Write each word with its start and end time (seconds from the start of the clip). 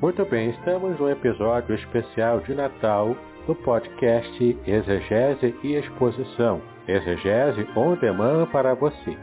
Muito 0.00 0.24
bem, 0.24 0.48
estamos 0.48 0.98
no 0.98 1.10
episódio 1.10 1.74
especial 1.74 2.40
de 2.40 2.54
Natal 2.54 3.14
do 3.46 3.54
podcast 3.54 4.58
Exegese 4.66 5.54
e 5.62 5.74
Exposição. 5.74 6.62
Exegese 6.88 7.68
on 7.76 7.96
demand 7.96 8.46
para 8.46 8.72
você. 8.72 9.14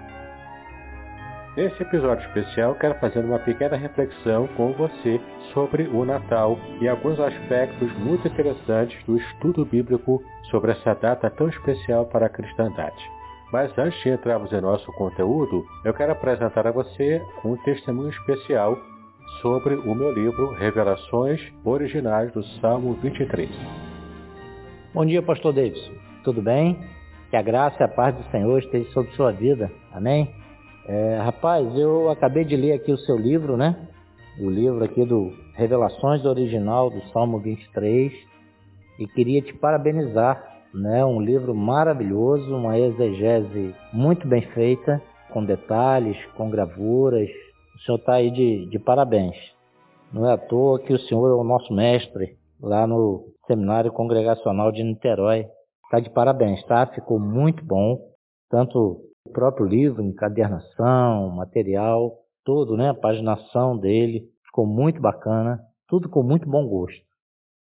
Nesse 1.55 1.81
episódio 1.81 2.23
especial, 2.28 2.75
quero 2.75 2.94
fazer 3.00 3.25
uma 3.25 3.39
pequena 3.39 3.75
reflexão 3.75 4.45
com 4.50 4.72
você 4.73 5.20
sobre 5.52 5.88
o 5.88 6.05
Natal 6.05 6.59
e 6.80 6.88
alguns 6.88 7.20
aspectos 7.20 7.92
muito 7.98 8.28
interessantes 8.28 9.03
do 9.05 9.17
estudo 9.17 9.66
bíblico 9.66 10.22
sobre 10.52 10.73
essa 10.73 10.94
data 10.94 11.28
tão 11.31 11.50
especial 11.50 12.05
para 12.05 12.28
a 12.28 12.30
cristandade. 12.30 13.04
Mas 13.52 13.76
antes 13.80 13.99
de 14.04 14.09
entrarmos 14.09 14.54
em 14.54 14.61
nosso 14.61 14.92
conteúdo, 14.92 15.65
eu 15.83 15.94
quero 15.95 16.11
apresentar 16.11 16.67
a 16.67 16.71
você 16.71 17.20
um 17.44 17.58
testemunho 17.64 18.09
especial 18.09 18.77
sobre 19.42 19.75
o 19.75 19.93
meu 19.93 20.11
livro 20.11 20.52
Revelações 20.53 21.42
Originais 21.64 22.31
do 22.31 22.43
Salmo 22.59 22.93
23. 22.95 23.49
Bom 24.93 25.05
dia, 25.05 25.21
pastor 25.21 25.53
Davidson. 25.53 25.92
Tudo 26.23 26.42
bem? 26.42 26.80
Que 27.30 27.36
a 27.36 27.42
graça 27.42 27.77
e 27.80 27.83
a 27.83 27.87
paz 27.87 28.15
do 28.15 28.23
Senhor 28.31 28.58
esteja 28.59 28.89
sobre 28.92 29.11
sua 29.11 29.31
vida. 29.31 29.71
Amém? 29.93 30.33
É, 30.87 31.17
rapaz, 31.17 31.67
eu 31.77 32.09
acabei 32.09 32.45
de 32.45 32.55
ler 32.55 32.73
aqui 32.73 32.92
o 32.92 32.97
seu 32.97 33.15
livro, 33.15 33.55
né? 33.58 33.76
O 34.39 34.49
livro 34.49 34.83
aqui 34.83 35.05
do 35.05 35.31
Revelações 35.53 36.26
Original 36.26 36.89
do 36.89 37.02
Salmo 37.09 37.39
23 37.39 38.11
e 38.99 39.08
queria 39.08 39.42
te 39.42 39.53
parabenizar, 39.53 40.42
né? 40.73 41.05
Um 41.05 41.21
livro 41.21 41.53
maravilhoso, 41.53 42.55
uma 42.55 42.77
exegese 42.80 43.76
muito 43.93 44.27
bem 44.27 44.42
feita, 44.53 45.02
com 45.30 45.45
detalhes, 45.45 46.17
com 46.36 46.49
gravuras, 46.49 47.30
o 47.77 47.80
senhor 47.82 47.99
está 47.99 48.14
aí 48.14 48.32
de, 48.32 48.65
de 48.65 48.80
parabéns. 48.80 49.36
Não 50.11 50.27
é 50.27 50.33
à 50.33 50.38
toa 50.38 50.80
que 50.80 50.93
o 50.93 50.99
senhor 50.99 51.30
é 51.30 51.33
o 51.33 51.43
nosso 51.43 51.71
mestre 51.73 52.38
lá 52.60 52.88
no 52.88 53.26
Seminário 53.45 53.92
Congregacional 53.92 54.71
de 54.71 54.83
Niterói. 54.83 55.45
Está 55.86 55.99
de 55.99 56.10
parabéns, 56.10 56.64
tá? 56.65 56.88
Ficou 56.88 57.20
muito 57.20 57.64
bom. 57.64 57.99
Tanto 58.49 59.04
o 59.26 59.32
próprio 59.32 59.65
livro, 59.65 60.02
encadernação, 60.02 61.30
material, 61.30 62.15
todo, 62.43 62.76
né? 62.76 62.89
A 62.89 62.95
paginação 62.95 63.77
dele. 63.77 64.23
Ficou 64.45 64.65
muito 64.65 64.99
bacana. 64.99 65.59
Tudo 65.88 66.09
com 66.09 66.23
muito 66.23 66.49
bom 66.49 66.67
gosto. 66.67 67.05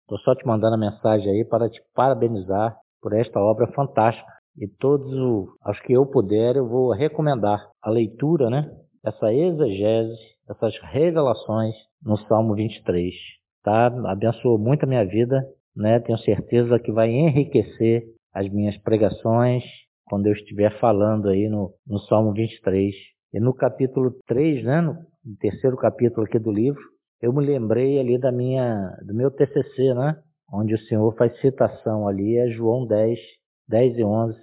Estou 0.02 0.20
só 0.20 0.36
te 0.36 0.46
mandando 0.46 0.76
a 0.76 0.80
mensagem 0.80 1.32
aí 1.32 1.46
para 1.46 1.70
te 1.70 1.82
parabenizar 1.96 2.76
por 3.02 3.14
esta 3.14 3.40
obra 3.40 3.68
fantástica. 3.68 4.30
E 4.58 4.68
todos 4.68 5.10
os 5.66 5.80
que 5.82 5.94
eu 5.94 6.06
puder, 6.06 6.58
eu 6.58 6.68
vou 6.68 6.92
recomendar 6.92 7.70
a 7.82 7.90
leitura, 7.90 8.50
né? 8.50 8.70
Essa 9.04 9.34
exegese, 9.34 10.20
essas 10.50 10.78
revelações 10.92 11.76
no 12.04 12.18
Salmo 12.28 12.56
23. 12.56 13.14
Tá? 13.64 13.88
Abençoou 14.10 14.58
muito 14.58 14.84
a 14.84 14.88
minha 14.88 15.06
vida, 15.06 15.44
né? 15.76 16.00
Tenho 16.00 16.18
certeza 16.20 16.80
que 16.80 16.92
vai 16.92 17.10
enriquecer 17.10 18.04
as 18.34 18.50
minhas 18.50 18.78
pregações 18.78 19.64
quando 20.06 20.28
eu 20.28 20.34
estiver 20.34 20.78
falando 20.80 21.30
aí 21.30 21.48
no, 21.48 21.74
no 21.88 22.00
Salmo 22.00 22.34
23. 22.34 22.94
E 23.34 23.40
no 23.40 23.54
capítulo 23.54 24.12
3, 24.28 24.66
né, 24.66 24.82
no 24.82 24.98
terceiro 25.40 25.78
capítulo 25.78 26.26
aqui 26.26 26.38
do 26.38 26.52
livro, 26.52 26.82
eu 27.22 27.32
me 27.32 27.46
lembrei 27.46 27.98
ali 27.98 28.20
da 28.20 28.32
minha, 28.32 28.98
do 29.06 29.14
meu 29.14 29.32
TCC, 29.32 29.94
né, 29.94 30.18
onde 30.52 30.76
o 30.76 30.80
Senhor 30.80 31.16
faz 31.16 31.40
citação 31.40 32.08
ali 32.08 32.38
a 32.40 32.50
João 32.50 32.86
10, 32.86 33.18
10 33.70 33.98
e 34.00 34.04
11, 34.04 34.38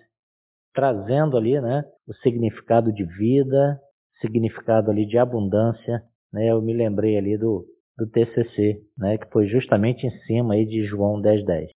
trazendo 0.72 1.36
ali, 1.36 1.60
né, 1.60 1.84
o 2.06 2.14
significado 2.14 2.90
de 2.92 3.04
vida, 3.04 3.78
significado 4.20 4.90
ali 4.90 5.06
de 5.06 5.18
abundância, 5.18 6.02
né? 6.32 6.50
Eu 6.50 6.60
me 6.60 6.72
lembrei 6.72 7.16
ali 7.16 7.36
do, 7.36 7.64
do 7.96 8.06
TCC, 8.06 8.80
né? 8.96 9.18
Que 9.18 9.30
foi 9.30 9.46
justamente 9.46 10.06
em 10.06 10.10
cima 10.26 10.54
aí 10.54 10.66
de 10.66 10.84
João 10.84 11.20
10:10. 11.20 11.44
10. 11.44 11.70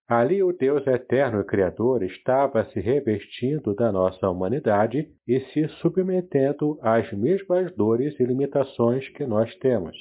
Ali 0.06 0.40
o 0.40 0.52
Deus 0.52 0.86
eterno 0.86 1.40
e 1.40 1.44
Criador 1.44 2.04
estava 2.04 2.64
se 2.66 2.78
revestindo 2.78 3.74
da 3.74 3.90
nossa 3.90 4.30
humanidade 4.30 5.08
e 5.26 5.40
se 5.46 5.66
submetendo 5.80 6.78
às 6.80 7.12
mesmas 7.12 7.74
dores 7.74 8.14
e 8.20 8.24
limitações 8.24 9.08
que 9.08 9.26
nós 9.26 9.52
temos. 9.56 9.96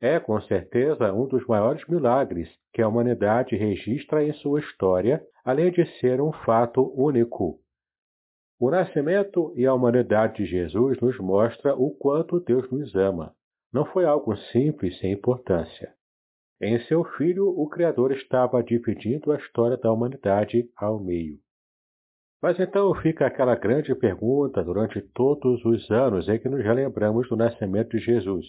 É, 0.00 0.18
com 0.18 0.40
certeza, 0.40 1.12
um 1.12 1.26
dos 1.26 1.46
maiores 1.46 1.86
milagres 1.86 2.48
que 2.72 2.80
a 2.80 2.88
humanidade 2.88 3.54
registra 3.54 4.24
em 4.24 4.32
sua 4.32 4.60
história, 4.60 5.22
além 5.44 5.70
de 5.70 5.84
ser 6.00 6.22
um 6.22 6.32
fato 6.32 6.90
único. 6.96 7.58
O 8.58 8.70
nascimento 8.70 9.52
e 9.54 9.66
a 9.66 9.74
humanidade 9.74 10.36
de 10.36 10.46
Jesus 10.46 10.98
nos 11.02 11.18
mostra 11.18 11.74
o 11.74 11.90
quanto 11.90 12.40
Deus 12.40 12.70
nos 12.70 12.94
ama. 12.94 13.34
Não 13.72 13.86
foi 13.86 14.04
algo 14.04 14.36
simples 14.36 14.98
sem 14.98 15.12
importância. 15.12 15.94
Em 16.60 16.78
seu 16.84 17.02
filho, 17.16 17.48
o 17.48 17.68
Criador 17.68 18.12
estava 18.12 18.62
dividindo 18.62 19.32
a 19.32 19.36
história 19.36 19.76
da 19.76 19.90
humanidade 19.90 20.68
ao 20.76 21.00
meio. 21.00 21.38
Mas 22.42 22.58
então 22.60 22.92
fica 22.96 23.26
aquela 23.26 23.54
grande 23.54 23.94
pergunta 23.94 24.62
durante 24.62 25.00
todos 25.00 25.64
os 25.64 25.90
anos 25.90 26.28
em 26.28 26.38
que 26.38 26.48
nos 26.48 26.62
relembramos 26.62 27.28
do 27.28 27.36
nascimento 27.36 27.90
de 27.90 27.98
Jesus. 27.98 28.46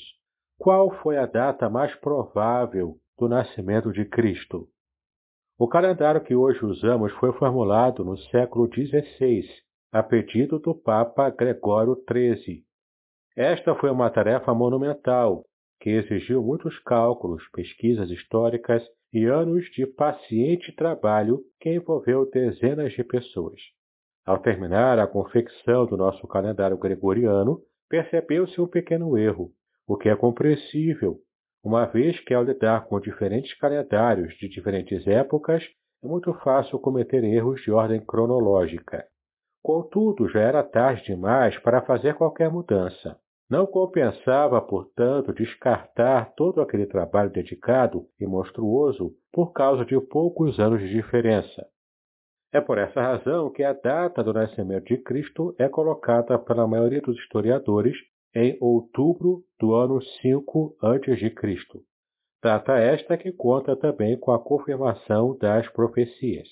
Qual 0.58 0.92
foi 1.02 1.18
a 1.18 1.25
data 1.25 1.70
mais 1.70 1.96
provável 1.96 2.98
do 3.18 3.28
nascimento 3.28 3.92
de 3.92 4.06
Cristo? 4.06 4.68
O 5.58 5.68
calendário 5.68 6.24
que 6.24 6.36
hoje 6.36 6.66
usamos 6.66 7.12
foi 7.14 7.31
formulado 7.34 8.04
no 8.04 8.18
século 8.18 8.68
XVI, 8.68 9.48
a 9.92 10.02
pedido 10.02 10.60
do 10.60 10.74
Papa 10.75 11.30
Gregório 11.30 11.96
XIII. 11.96 12.64
Esta 13.36 13.74
foi 13.76 13.90
uma 13.90 14.12
tarefa 14.12 14.54
monumental, 14.54 15.44
que 15.80 15.90
exigiu 15.90 16.44
muitos 16.44 16.78
cálculos, 16.80 17.44
pesquisas 17.52 18.12
históricas 18.12 18.84
e 19.12 19.26
anos 19.26 19.66
de 19.72 19.88
paciente 19.88 20.72
trabalho 20.76 21.42
que 21.60 21.74
envolveu 21.74 22.30
dezenas 22.30 22.94
de 22.94 23.04
pessoas. 23.04 23.60
Ao 24.24 24.38
terminar 24.38 25.00
a 25.00 25.08
confecção 25.08 25.86
do 25.86 25.98
nosso 25.98 26.28
calendário 26.28 26.78
gregoriano, 26.78 27.60
percebeu-se 27.90 28.62
um 28.62 28.68
pequeno 28.68 29.18
erro, 29.18 29.52
o 29.88 29.98
que 29.98 30.10
é 30.10 30.16
compreensível, 30.16 31.18
uma 31.64 31.86
vez 31.86 32.20
que 32.20 32.34
ao 32.34 32.44
lidar 32.44 32.86
com 32.86 33.00
diferentes 33.00 33.58
calendários 33.58 34.34
de 34.36 34.48
diferentes 34.48 35.08
épocas, 35.08 35.64
é 36.04 36.08
muito 36.08 36.34
fácil 36.36 36.78
cometer 36.78 37.24
erros 37.24 37.62
de 37.62 37.72
ordem 37.72 38.00
cronológica. 38.06 39.08
Contudo, 39.64 40.28
já 40.28 40.42
era 40.42 40.62
tarde 40.62 41.06
demais 41.06 41.58
para 41.60 41.82
fazer 41.82 42.16
qualquer 42.16 42.52
mudança. 42.52 43.18
Não 43.54 43.68
compensava, 43.68 44.60
portanto, 44.60 45.32
descartar 45.32 46.34
todo 46.34 46.60
aquele 46.60 46.88
trabalho 46.88 47.30
dedicado 47.30 48.08
e 48.20 48.26
monstruoso 48.26 49.14
por 49.32 49.54
causa 49.54 49.86
de 49.86 49.96
poucos 50.02 50.60
anos 50.60 50.82
de 50.82 50.90
diferença. 50.90 51.64
É 52.52 52.60
por 52.60 52.80
essa 52.80 53.00
razão 53.00 53.52
que 53.52 53.64
a 53.64 53.72
data 53.72 54.24
do 54.24 54.34
nascimento 54.34 54.86
de 54.86 54.98
Cristo 54.98 55.54
é 55.60 55.70
colocada 55.70 56.40
pela 56.40 56.66
maioria 56.66 57.00
dos 57.00 57.16
historiadores 57.16 57.96
em 58.34 58.58
outubro 58.60 59.44
do 59.60 59.76
ano 59.76 60.02
5 60.02 60.76
a.C. 60.82 61.36
Data 62.42 62.74
esta 62.80 63.16
que 63.20 63.32
conta 63.32 63.76
também 63.76 64.18
com 64.18 64.32
a 64.32 64.44
confirmação 64.44 65.38
das 65.38 65.70
profecias. 65.70 66.48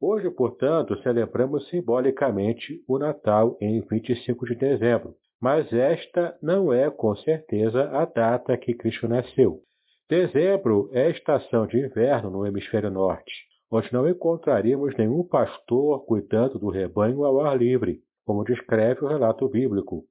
Hoje, 0.00 0.30
portanto, 0.30 0.96
celebramos 1.02 1.68
simbolicamente 1.68 2.82
o 2.88 2.98
Natal 2.98 3.58
em 3.60 3.82
25 3.82 4.46
de 4.46 4.54
dezembro, 4.54 5.14
mas 5.40 5.72
esta 5.72 6.36
não 6.42 6.72
é 6.72 6.90
com 6.90 7.16
certeza 7.16 7.90
a 7.90 8.04
data 8.04 8.56
que 8.58 8.74
Cristo 8.74 9.08
nasceu. 9.08 9.60
Dezembro 10.08 10.90
é 10.92 11.06
a 11.06 11.10
estação 11.10 11.66
de 11.66 11.78
inverno 11.78 12.30
no 12.30 12.46
hemisfério 12.46 12.90
norte, 12.90 13.32
onde 13.70 13.92
não 13.92 14.08
encontraríamos 14.08 14.96
nenhum 14.96 15.24
pastor 15.24 16.04
cuidando 16.04 16.58
do 16.58 16.68
rebanho 16.68 17.24
ao 17.24 17.40
ar 17.40 17.56
livre, 17.56 18.00
como 18.26 18.44
descreve 18.44 19.04
o 19.04 19.08
relato 19.08 19.48
bíblico. 19.48 20.04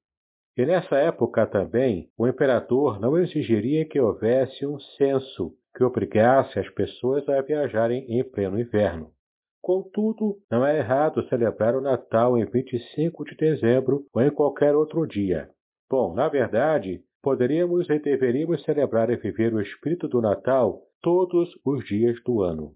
E 0.58 0.66
nessa 0.66 0.98
época 0.98 1.46
também, 1.46 2.10
o 2.18 2.28
imperador 2.28 3.00
não 3.00 3.18
exigiria 3.18 3.86
que 3.86 4.00
houvesse 4.00 4.66
um 4.66 4.80
censo 4.98 5.54
que 5.76 5.84
obrigasse 5.84 6.60
as 6.60 6.70
pessoas 6.70 7.28
a 7.30 7.42
viajarem 7.42 8.06
em 8.10 8.24
pleno 8.24 8.60
inverno. 8.60 9.12
Contudo, 9.62 10.38
não 10.50 10.66
é 10.66 10.78
errado 10.78 11.28
celebrar 11.28 11.76
o 11.76 11.82
Natal 11.82 12.38
em 12.38 12.46
25 12.46 13.26
de 13.26 13.36
dezembro 13.36 14.06
ou 14.14 14.22
em 14.22 14.32
qualquer 14.32 14.76
outro 14.76 15.06
dia. 15.06 15.50
Bom, 15.90 16.14
na 16.14 16.30
verdade, 16.30 17.04
poderíamos 17.22 17.90
e 17.90 18.00
deveríamos 18.00 18.64
celebrar 18.64 19.10
e 19.10 19.18
viver 19.18 19.54
o 19.54 19.62
espírito 19.62 20.08
do 20.08 20.22
Natal 20.22 20.82
todos 21.02 21.50
os 21.66 21.86
dias 21.86 22.16
do 22.24 22.42
ano. 22.42 22.74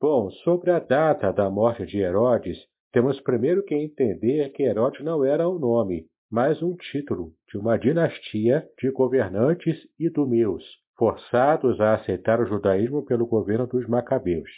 Bom, 0.00 0.30
sobre 0.42 0.70
a 0.70 0.78
data 0.78 1.32
da 1.32 1.48
morte 1.50 1.86
de 1.86 1.98
Herodes, 1.98 2.58
temos 2.92 3.20
primeiro 3.20 3.62
que 3.62 3.74
entender 3.74 4.50
que 4.50 4.62
Herodes 4.62 5.04
não 5.04 5.24
era 5.24 5.48
um 5.48 5.58
nome, 5.58 6.06
mas 6.30 6.62
um 6.62 6.74
título 6.74 7.32
de 7.48 7.58
uma 7.58 7.78
dinastia 7.78 8.66
de 8.78 8.90
governantes 8.90 9.78
idumeus, 9.98 10.64
forçados 10.96 11.80
a 11.80 11.94
aceitar 11.94 12.40
o 12.40 12.46
judaísmo 12.46 13.04
pelo 13.04 13.26
governo 13.26 13.66
dos 13.66 13.86
Macabeus. 13.86 14.50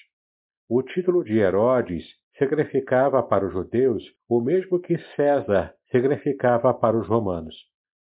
O 0.66 0.82
título 0.82 1.22
de 1.22 1.38
Herodes 1.38 2.04
significava 2.38 3.22
para 3.22 3.46
os 3.46 3.52
judeus 3.52 4.02
o 4.26 4.40
mesmo 4.40 4.80
que 4.80 4.96
César 5.14 5.74
significava 5.90 6.72
para 6.72 6.96
os 6.96 7.06
romanos. 7.06 7.54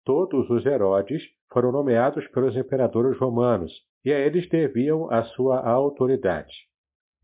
Todos 0.04 0.48
os 0.50 0.64
Herodes 0.64 1.22
foram 1.52 1.72
nomeados 1.72 2.24
pelos 2.28 2.56
imperadores 2.56 3.18
romanos 3.18 3.72
e 4.04 4.12
a 4.12 4.20
eles 4.20 4.48
deviam 4.48 5.10
a 5.10 5.24
sua 5.24 5.68
autoridade. 5.68 6.54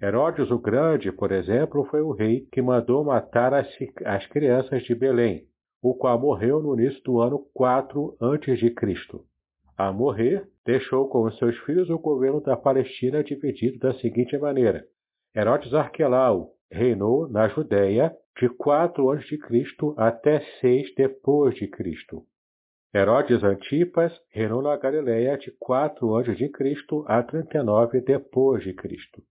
Herodes 0.02 0.50
o 0.50 0.58
Grande, 0.58 1.12
por 1.12 1.30
exemplo, 1.30 1.84
foi 1.84 2.00
o 2.00 2.10
rei 2.12 2.48
que 2.50 2.60
mandou 2.60 3.04
matar 3.04 3.54
as, 3.54 3.68
as 4.04 4.26
crianças 4.26 4.82
de 4.82 4.96
Belém, 4.96 5.44
o 5.80 5.94
qual 5.94 6.18
morreu 6.18 6.60
no 6.60 6.74
início 6.74 7.00
do 7.04 7.20
ano 7.20 7.46
4 7.54 8.16
a.C. 8.20 8.74
A 9.78 9.92
morrer, 9.92 10.48
deixou 10.66 11.08
com 11.08 11.30
seus 11.32 11.56
filhos 11.58 11.88
o 11.88 11.98
governo 11.98 12.40
da 12.40 12.56
Palestina 12.56 13.22
dividido 13.22 13.78
da 13.78 13.94
seguinte 13.94 14.36
maneira: 14.36 14.84
Herodes 15.34 15.72
Arquelau 15.72 16.54
reinou 16.72 17.28
na 17.28 17.46
Judéia 17.46 18.12
de 18.36 18.48
4 18.48 19.10
a.C. 19.12 19.38
até 19.96 20.40
6 20.60 20.92
depois 20.96 21.54
de 21.54 21.68
Cristo. 21.68 22.24
Herodes 22.92 23.44
Antipas 23.44 24.12
reinou 24.30 24.60
na 24.60 24.76
Galiléia 24.76 25.38
de 25.38 25.52
4 25.52 26.16
a.C. 26.16 26.50
a 27.06 27.22
39 27.22 28.00
depois 28.00 28.64
de 28.64 28.74
Cristo. 28.74 29.22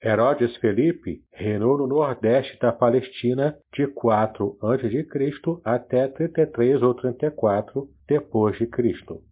Herodes 0.00 0.56
Felipe 0.58 1.24
reinou 1.32 1.76
no 1.76 1.88
nordeste 1.88 2.56
da 2.60 2.70
Palestina 2.70 3.58
de 3.72 3.88
4 3.88 4.56
a.C. 4.62 5.08
até 5.64 6.06
33 6.06 6.82
ou 6.84 6.94
34 6.94 7.88
depois 8.06 8.56
de 8.58 8.68
Cristo. 8.68 9.24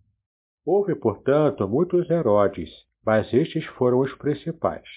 Houve, 0.67 0.97
portanto, 0.97 1.69
muitos 1.69 2.11
Herodes, 2.11 2.71
mas 3.07 3.33
estes 3.33 3.65
foram 3.67 4.01
os 4.01 4.13
principais. 4.15 4.89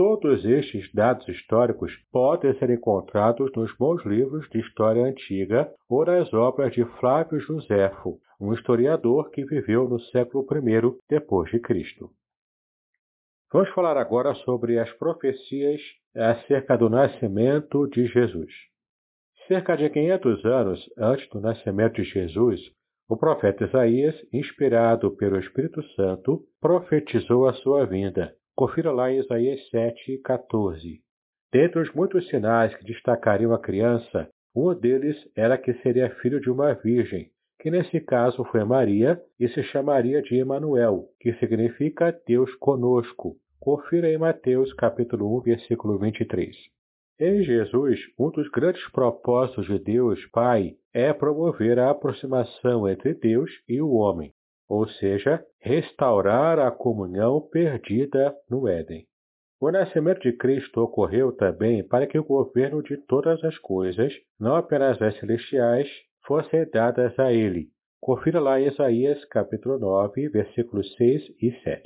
Todos 0.00 0.46
estes 0.46 0.90
dados 0.94 1.28
históricos 1.28 1.94
podem 2.10 2.58
ser 2.58 2.70
encontrados 2.70 3.52
nos 3.54 3.70
bons 3.76 4.02
livros 4.06 4.48
de 4.48 4.58
história 4.58 5.04
antiga 5.04 5.70
ou 5.90 6.06
nas 6.06 6.32
obras 6.32 6.72
de 6.72 6.82
Flávio 6.98 7.38
Joséfo, 7.38 8.18
um 8.40 8.54
historiador 8.54 9.30
que 9.30 9.44
viveu 9.44 9.86
no 9.86 10.00
século 10.00 10.46
I 10.50 10.98
depois 11.06 11.50
de 11.50 11.60
Cristo. 11.60 12.08
Vamos 13.52 13.68
falar 13.74 13.98
agora 13.98 14.32
sobre 14.36 14.78
as 14.78 14.90
profecias 14.94 15.82
acerca 16.16 16.78
do 16.78 16.88
nascimento 16.88 17.86
de 17.86 18.06
Jesus. 18.06 18.50
Cerca 19.46 19.76
de 19.76 19.90
500 19.90 20.44
anos 20.46 20.90
antes 20.96 21.28
do 21.28 21.42
nascimento 21.42 21.96
de 21.96 22.04
Jesus, 22.04 22.58
o 23.06 23.18
profeta 23.18 23.66
Isaías, 23.66 24.14
inspirado 24.32 25.14
pelo 25.14 25.38
Espírito 25.38 25.82
Santo, 25.94 26.42
profetizou 26.58 27.46
a 27.46 27.52
sua 27.52 27.84
vinda 27.84 28.34
Confira 28.60 28.92
lá 28.92 29.10
em 29.10 29.18
Isaías 29.18 29.58
7, 29.70 30.18
14. 30.18 31.00
Dentre 31.50 31.80
os 31.80 31.90
muitos 31.94 32.28
sinais 32.28 32.74
que 32.74 32.84
destacariam 32.84 33.54
a 33.54 33.58
criança, 33.58 34.28
um 34.54 34.74
deles 34.74 35.16
era 35.34 35.56
que 35.56 35.72
seria 35.80 36.14
filho 36.16 36.38
de 36.38 36.50
uma 36.50 36.74
virgem, 36.74 37.30
que 37.58 37.70
nesse 37.70 37.98
caso 38.00 38.44
foi 38.44 38.62
Maria 38.62 39.18
e 39.38 39.48
se 39.48 39.62
chamaria 39.62 40.20
de 40.20 40.36
Emanuel, 40.36 41.06
que 41.18 41.32
significa 41.36 42.14
Deus 42.26 42.54
conosco. 42.56 43.34
Confira 43.58 44.10
em 44.10 44.18
Mateus 44.18 44.74
capítulo 44.74 45.38
1, 45.38 45.40
versículo 45.40 45.98
23. 45.98 46.54
Em 47.18 47.42
Jesus, 47.42 47.98
um 48.18 48.30
dos 48.30 48.46
grandes 48.50 48.86
propósitos 48.90 49.68
de 49.68 49.78
Deus 49.78 50.22
Pai 50.26 50.74
é 50.92 51.14
promover 51.14 51.78
a 51.78 51.88
aproximação 51.88 52.86
entre 52.86 53.14
Deus 53.14 53.50
e 53.66 53.80
o 53.80 53.92
homem 53.92 54.34
ou 54.70 54.86
seja, 54.86 55.44
restaurar 55.58 56.60
a 56.60 56.70
comunhão 56.70 57.40
perdida 57.40 58.32
no 58.48 58.68
Éden. 58.68 59.04
O 59.60 59.68
nascimento 59.68 60.20
de 60.20 60.32
Cristo 60.32 60.80
ocorreu 60.80 61.32
também 61.32 61.82
para 61.82 62.06
que 62.06 62.16
o 62.16 62.24
governo 62.24 62.80
de 62.80 62.96
todas 62.96 63.42
as 63.42 63.58
coisas, 63.58 64.14
não 64.38 64.54
apenas 64.54 65.02
as 65.02 65.18
celestiais, 65.18 65.88
fossem 66.24 66.64
dadas 66.70 67.18
a 67.18 67.32
ele. 67.32 67.66
Confira 68.00 68.38
lá 68.38 68.60
Isaías 68.60 69.24
capítulo 69.24 69.76
9, 69.76 70.28
versículos 70.28 70.94
6 70.94 71.20
e 71.42 71.50
7. 71.64 71.82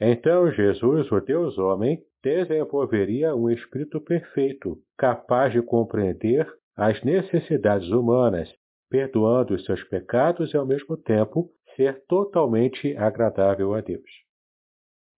Então 0.00 0.52
Jesus, 0.52 1.10
o 1.10 1.20
Deus 1.20 1.58
homem, 1.58 2.00
desenvolveria 2.22 3.34
um 3.34 3.50
espírito 3.50 4.00
perfeito, 4.00 4.78
capaz 4.96 5.52
de 5.52 5.60
compreender 5.62 6.46
as 6.76 7.02
necessidades 7.02 7.88
humanas, 7.88 8.48
perdoando 8.88 9.54
os 9.54 9.64
seus 9.64 9.82
pecados 9.82 10.54
e 10.54 10.56
ao 10.56 10.64
mesmo 10.64 10.96
tempo 10.96 11.50
ser 11.78 12.04
totalmente 12.08 12.96
agradável 12.96 13.72
a 13.72 13.80
Deus. 13.80 14.10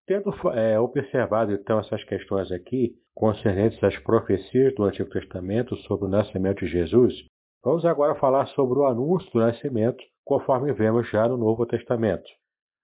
Tendo 0.06 0.30
é, 0.50 0.78
observado 0.78 1.52
então 1.52 1.78
essas 1.78 2.04
questões 2.04 2.52
aqui, 2.52 2.94
concernentes 3.14 3.82
às 3.82 3.96
profecias 4.00 4.74
do 4.74 4.84
Antigo 4.84 5.08
Testamento 5.08 5.74
sobre 5.78 6.04
o 6.06 6.10
nascimento 6.10 6.58
de 6.58 6.70
Jesus, 6.70 7.14
vamos 7.64 7.86
agora 7.86 8.14
falar 8.16 8.46
sobre 8.48 8.78
o 8.78 8.84
anúncio 8.84 9.30
do 9.32 9.38
nascimento, 9.38 10.04
conforme 10.22 10.72
vemos 10.74 11.08
já 11.08 11.26
no 11.26 11.38
Novo 11.38 11.64
Testamento. 11.64 12.28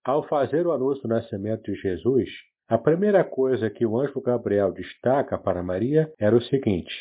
Ao 0.02 0.23
fazer 0.26 0.66
o 0.66 0.73
anúncio 0.73 1.02
do 1.02 1.09
nascimento 1.09 1.62
de 1.64 1.75
Jesus, 1.75 2.30
a 2.68 2.78
primeira 2.78 3.25
coisa 3.25 3.68
que 3.68 3.85
o 3.85 3.99
anjo 3.99 4.21
Gabriel 4.23 4.73
destaca 4.73 5.37
para 5.37 5.62
Maria 5.62 6.11
era 6.18 6.35
o 6.35 6.42
seguinte: 6.42 6.95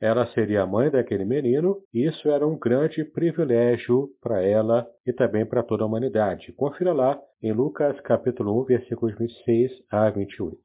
ela 0.00 0.26
seria 0.28 0.62
a 0.62 0.66
mãe 0.66 0.90
daquele 0.90 1.26
menino, 1.26 1.76
e 1.92 2.06
isso 2.06 2.30
era 2.30 2.46
um 2.46 2.58
grande 2.58 3.04
privilégio 3.04 4.08
para 4.22 4.42
ela 4.42 4.86
e 5.06 5.12
também 5.12 5.44
para 5.44 5.62
toda 5.62 5.84
a 5.84 5.86
humanidade. 5.86 6.52
Confira 6.54 6.92
lá 6.92 7.20
em 7.42 7.52
Lucas 7.52 8.00
capítulo 8.00 8.62
1, 8.62 8.64
versículos 8.64 9.14
26 9.18 9.70
a 9.90 10.08
28. 10.08 10.58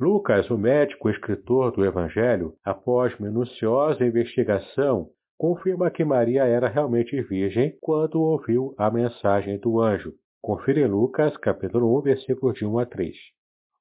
Lucas, 0.00 0.50
o 0.50 0.58
médico 0.58 1.08
escritor 1.08 1.72
do 1.72 1.84
Evangelho, 1.84 2.54
após 2.64 3.16
minuciosa 3.18 4.04
investigação, 4.04 5.08
confirma 5.36 5.90
que 5.90 6.04
Maria 6.04 6.44
era 6.44 6.68
realmente 6.68 7.20
virgem 7.22 7.76
quando 7.80 8.20
ouviu 8.20 8.74
a 8.76 8.90
mensagem 8.90 9.58
do 9.58 9.80
anjo. 9.80 10.14
Confira 10.42 10.80
em 10.80 10.86
Lucas 10.86 11.36
capítulo 11.36 11.96
1, 11.98 12.02
versículos 12.02 12.56
de 12.56 12.66
1 12.66 12.78
a 12.78 12.86
3. 12.86 13.16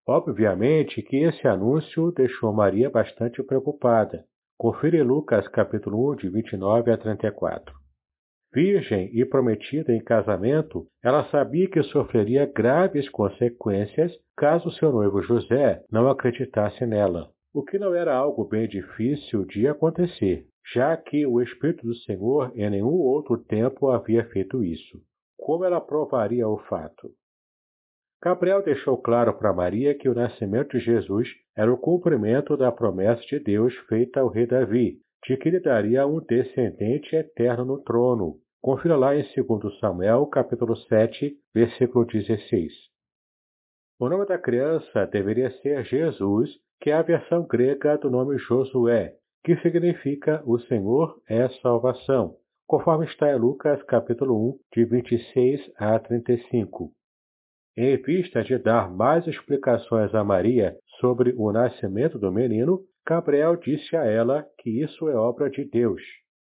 Obviamente 0.07 1.01
que 1.01 1.17
esse 1.17 1.47
anúncio 1.47 2.11
deixou 2.11 2.53
Maria 2.53 2.89
bastante 2.89 3.43
preocupada. 3.43 4.23
Confira 4.59 5.03
Lucas 5.03 5.47
capítulo 5.49 6.13
1, 6.13 6.15
de 6.15 6.29
29 6.29 6.91
a 6.91 6.97
34. 6.97 7.75
Virgem 8.51 9.07
e 9.13 9.23
prometida 9.23 9.93
em 9.93 10.03
casamento, 10.03 10.87
ela 11.03 11.29
sabia 11.29 11.69
que 11.69 11.83
sofreria 11.83 12.51
graves 12.51 13.07
consequências 13.09 14.11
caso 14.35 14.71
seu 14.71 14.91
noivo 14.91 15.21
José 15.21 15.83
não 15.91 16.09
acreditasse 16.09 16.87
nela, 16.87 17.29
o 17.53 17.63
que 17.63 17.77
não 17.77 17.93
era 17.93 18.15
algo 18.15 18.45
bem 18.45 18.67
difícil 18.67 19.45
de 19.45 19.67
acontecer, 19.67 20.47
já 20.73 20.97
que 20.97 21.23
o 21.27 21.39
Espírito 21.39 21.85
do 21.85 21.93
Senhor 21.93 22.51
em 22.55 22.67
nenhum 22.67 22.95
outro 22.95 23.37
tempo 23.37 23.91
havia 23.91 24.25
feito 24.25 24.63
isso. 24.63 24.99
Como 25.37 25.65
ela 25.65 25.79
provaria 25.79 26.47
o 26.47 26.57
fato? 26.67 27.11
Gabriel 28.23 28.63
deixou 28.63 28.97
claro 28.97 29.33
para 29.37 29.53
Maria 29.53 29.95
que 29.95 30.09
o 30.09 30.15
nascimento 30.15 30.77
de 30.77 30.83
Jesus 30.83 31.29
era 31.55 31.71
o 31.71 31.77
cumprimento 31.77 32.57
da 32.57 32.71
promessa 32.71 33.21
de 33.27 33.39
Deus 33.39 33.75
feita 33.87 34.19
ao 34.19 34.27
rei 34.27 34.47
Davi, 34.47 34.97
de 35.27 35.37
que 35.37 35.49
lhe 35.51 35.59
daria 35.59 36.07
um 36.07 36.19
descendente 36.19 37.15
eterno 37.15 37.63
no 37.63 37.83
trono. 37.83 38.37
Confira 38.59 38.95
lá 38.95 39.15
em 39.15 39.23
2 39.23 39.79
Samuel, 39.79 40.25
capítulo 40.27 40.75
7, 40.75 41.35
versículo 41.53 42.05
16. 42.05 42.73
O 43.99 44.09
nome 44.09 44.25
da 44.25 44.37
criança 44.37 45.05
deveria 45.05 45.51
ser 45.61 45.83
Jesus, 45.85 46.49
que 46.81 46.89
é 46.89 46.93
a 46.93 47.03
versão 47.03 47.45
grega 47.45 47.97
do 47.97 48.09
nome 48.09 48.37
Josué, 48.39 49.13
que 49.43 49.55
significa 49.57 50.41
o 50.45 50.59
Senhor 50.59 51.21
é 51.29 51.47
salvação, 51.61 52.35
conforme 52.67 53.05
está 53.05 53.31
em 53.31 53.37
Lucas 53.37 53.81
capítulo 53.83 54.49
1, 54.49 54.59
de 54.73 54.85
26 54.85 55.71
a 55.77 55.99
35. 55.99 56.96
Em 57.79 57.95
vista 57.97 58.43
de 58.43 58.57
dar 58.57 58.89
mais 58.89 59.27
explicações 59.27 60.11
a 60.15 60.23
Maria 60.23 60.75
sobre 60.99 61.31
o 61.37 61.51
nascimento 61.51 62.17
do 62.17 62.31
menino, 62.31 62.79
Gabriel 63.07 63.55
disse 63.55 63.95
a 63.95 64.03
ela 64.03 64.43
que 64.57 64.81
isso 64.81 65.07
é 65.07 65.15
obra 65.15 65.47
de 65.47 65.63
Deus. 65.63 66.01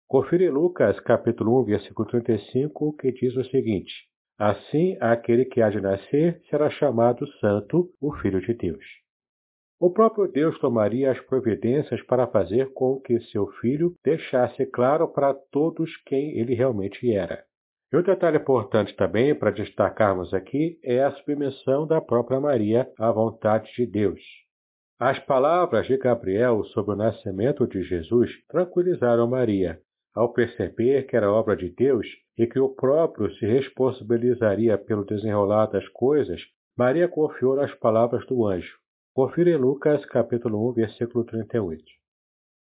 Confira 0.07 0.52
Lucas 0.52 1.00
capítulo 1.00 1.62
1, 1.62 1.64
versículo 1.64 2.07
35, 2.11 2.95
que 2.99 3.11
diz 3.11 3.35
o 3.38 3.45
seguinte: 3.45 3.90
Assim 4.38 4.99
aquele 5.00 5.47
que 5.47 5.62
há 5.62 5.71
de 5.71 5.81
nascer 5.81 6.43
será 6.50 6.69
chamado 6.69 7.26
Santo, 7.40 7.88
o 7.99 8.12
Filho 8.16 8.43
de 8.43 8.52
Deus. 8.52 8.85
O 9.81 9.90
próprio 9.90 10.31
Deus 10.31 10.59
tomaria 10.59 11.11
as 11.11 11.21
providências 11.21 12.02
para 12.02 12.26
fazer 12.26 12.71
com 12.75 13.00
que 13.00 13.19
seu 13.33 13.47
filho 13.62 13.95
deixasse 14.04 14.66
claro 14.66 15.09
para 15.09 15.33
todos 15.33 15.90
quem 16.04 16.38
ele 16.38 16.54
realmente 16.54 17.11
era. 17.11 17.43
E 17.95 17.97
outro 17.97 18.13
detalhe 18.13 18.39
importante 18.39 18.93
também 18.97 19.33
para 19.37 19.53
destacarmos 19.53 20.35
aqui 20.35 20.81
é 20.83 21.05
a 21.05 21.13
submissão 21.13 21.87
da 21.87 22.01
própria 22.01 22.41
Maria 22.41 22.91
à 22.99 23.13
vontade 23.13 23.73
de 23.77 23.87
Deus. 23.87 24.21
As 24.99 25.21
palavras 25.21 25.87
de 25.87 25.97
Gabriel 25.97 26.65
sobre 26.65 26.95
o 26.95 26.97
nascimento 26.97 27.69
de 27.69 27.85
Jesus 27.85 28.33
tranquilizaram 28.49 29.29
Maria, 29.29 29.79
ao 30.13 30.33
perceber 30.33 31.07
que 31.07 31.17
era 31.17 31.31
obra 31.31 31.55
de 31.55 31.71
Deus 31.71 32.05
e 32.37 32.49
que 32.49 32.59
o 32.59 32.75
próprio 32.75 33.33
se 33.37 33.47
responsabilizaria 33.47 34.77
pelo 34.77 35.05
desenrolar 35.05 35.67
das 35.67 35.87
coisas, 35.91 36.43
Maria 36.77 37.07
confiou 37.07 37.55
nas 37.55 37.73
palavras 37.77 38.27
do 38.27 38.45
anjo. 38.45 38.77
Confira 39.15 39.51
em 39.51 39.57
Lucas 39.57 40.05
capítulo 40.07 40.69
1, 40.71 40.73
versículo 40.73 41.25
38. 41.25 41.81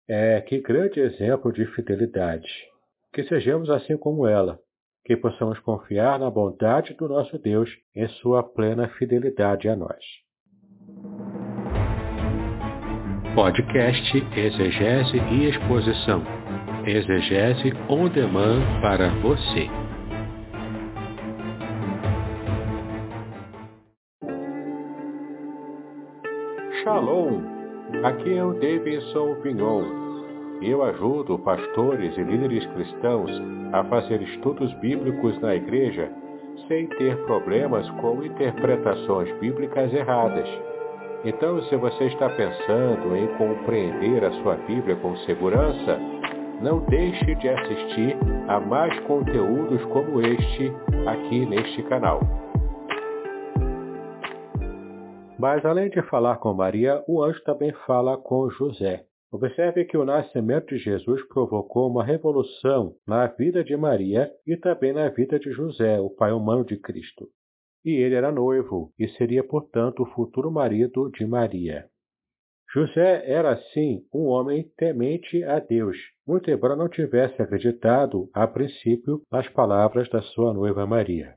É, 0.10 0.42
que 0.42 0.60
grande 0.62 1.00
exemplo 1.00 1.54
de 1.54 1.68
fidelidade. 1.76 2.50
Que 3.14 3.24
sejamos 3.26 3.70
assim 3.70 3.96
como 3.96 4.26
ela, 4.26 4.60
que 5.06 5.18
possamos 5.18 5.60
confiar 5.60 6.20
na 6.20 6.30
bondade 6.30 6.94
do 6.94 7.08
nosso 7.08 7.38
Deus 7.40 7.70
em 7.96 8.08
sua 8.08 8.44
plena 8.44 8.88
fidelidade 8.90 9.68
a 9.68 9.76
nós. 9.76 10.04
Podcast 13.34 14.18
Exegese 14.36 15.18
e 15.18 15.50
Exposição. 15.50 16.22
Exegese 16.86 17.72
on 17.90 18.10
demand 18.10 18.62
para 18.82 19.10
você. 19.22 19.68
Shalom! 26.84 27.42
Aqui 28.04 28.36
é 28.36 28.44
o 28.44 28.54
Davidson 28.54 29.36
Vignon 29.42 30.11
eu 30.62 30.84
ajudo 30.84 31.40
pastores 31.40 32.16
e 32.18 32.22
líderes 32.22 32.66
cristãos 32.68 33.32
a 33.74 33.84
fazer 33.86 34.22
estudos 34.22 34.72
bíblicos 34.76 35.40
na 35.42 35.56
igreja 35.56 36.12
sem 36.68 36.88
ter 36.88 37.18
problemas 37.26 37.90
com 38.02 38.24
interpretações 38.24 39.32
bíblicas 39.40 39.92
erradas. 39.94 40.48
Então, 41.24 41.62
se 41.64 41.76
você 41.76 42.06
está 42.06 42.30
pensando 42.30 43.16
em 43.16 43.28
compreender 43.38 44.24
a 44.24 44.32
sua 44.42 44.56
Bíblia 44.56 44.96
com 44.98 45.16
segurança, 45.18 46.00
não 46.62 46.80
deixe 46.86 47.36
de 47.36 47.50
assistir 47.50 48.18
a 48.48 48.60
mais 48.60 48.98
conteúdos 49.02 49.84
como 49.86 50.22
este 50.22 50.72
aqui 51.08 51.46
neste 51.46 51.84
canal. 51.84 52.20
Mas 55.38 55.66
além 55.66 55.90
de 55.90 56.02
falar 56.04 56.38
com 56.38 56.54
Maria, 56.54 57.04
o 57.08 57.24
anjo 57.24 57.44
também 57.44 57.72
fala 57.88 58.16
com 58.18 58.50
José. 58.52 59.04
Observe 59.32 59.86
que 59.86 59.98
o 59.98 60.04
nascimento 60.04 60.68
de 60.68 60.78
Jesus 60.78 61.26
provocou 61.30 61.90
uma 61.90 62.04
revolução 62.04 62.96
na 63.08 63.28
vida 63.28 63.64
de 63.64 63.78
Maria 63.78 64.30
e 64.46 64.58
também 64.58 64.92
na 64.92 65.08
vida 65.08 65.40
de 65.40 65.52
José, 65.52 66.02
o 66.02 66.10
pai 66.10 66.34
humano 66.34 66.66
de 66.66 66.78
Cristo. 66.78 67.30
E 67.86 67.92
ele 67.92 68.14
era 68.14 68.30
noivo 68.30 68.94
e 69.00 69.08
seria, 69.08 69.42
portanto, 69.42 70.04
o 70.04 70.06
futuro 70.08 70.52
marido 70.52 71.10
de 71.12 71.26
Maria. 71.26 71.86
José 72.74 73.24
era, 73.26 73.52
assim, 73.52 74.06
um 74.14 74.26
homem 74.28 74.70
temente 74.78 75.44
a 75.46 75.60
Deus, 75.60 75.98
muito 76.28 76.52
embora 76.52 76.76
não 76.76 76.90
tivesse 76.90 77.42
acreditado, 77.42 78.30
a 78.34 78.46
princípio, 78.48 79.22
nas 79.32 79.48
palavras 79.50 80.10
da 80.10 80.22
sua 80.22 80.54
noiva 80.54 80.86
Maria. 80.86 81.36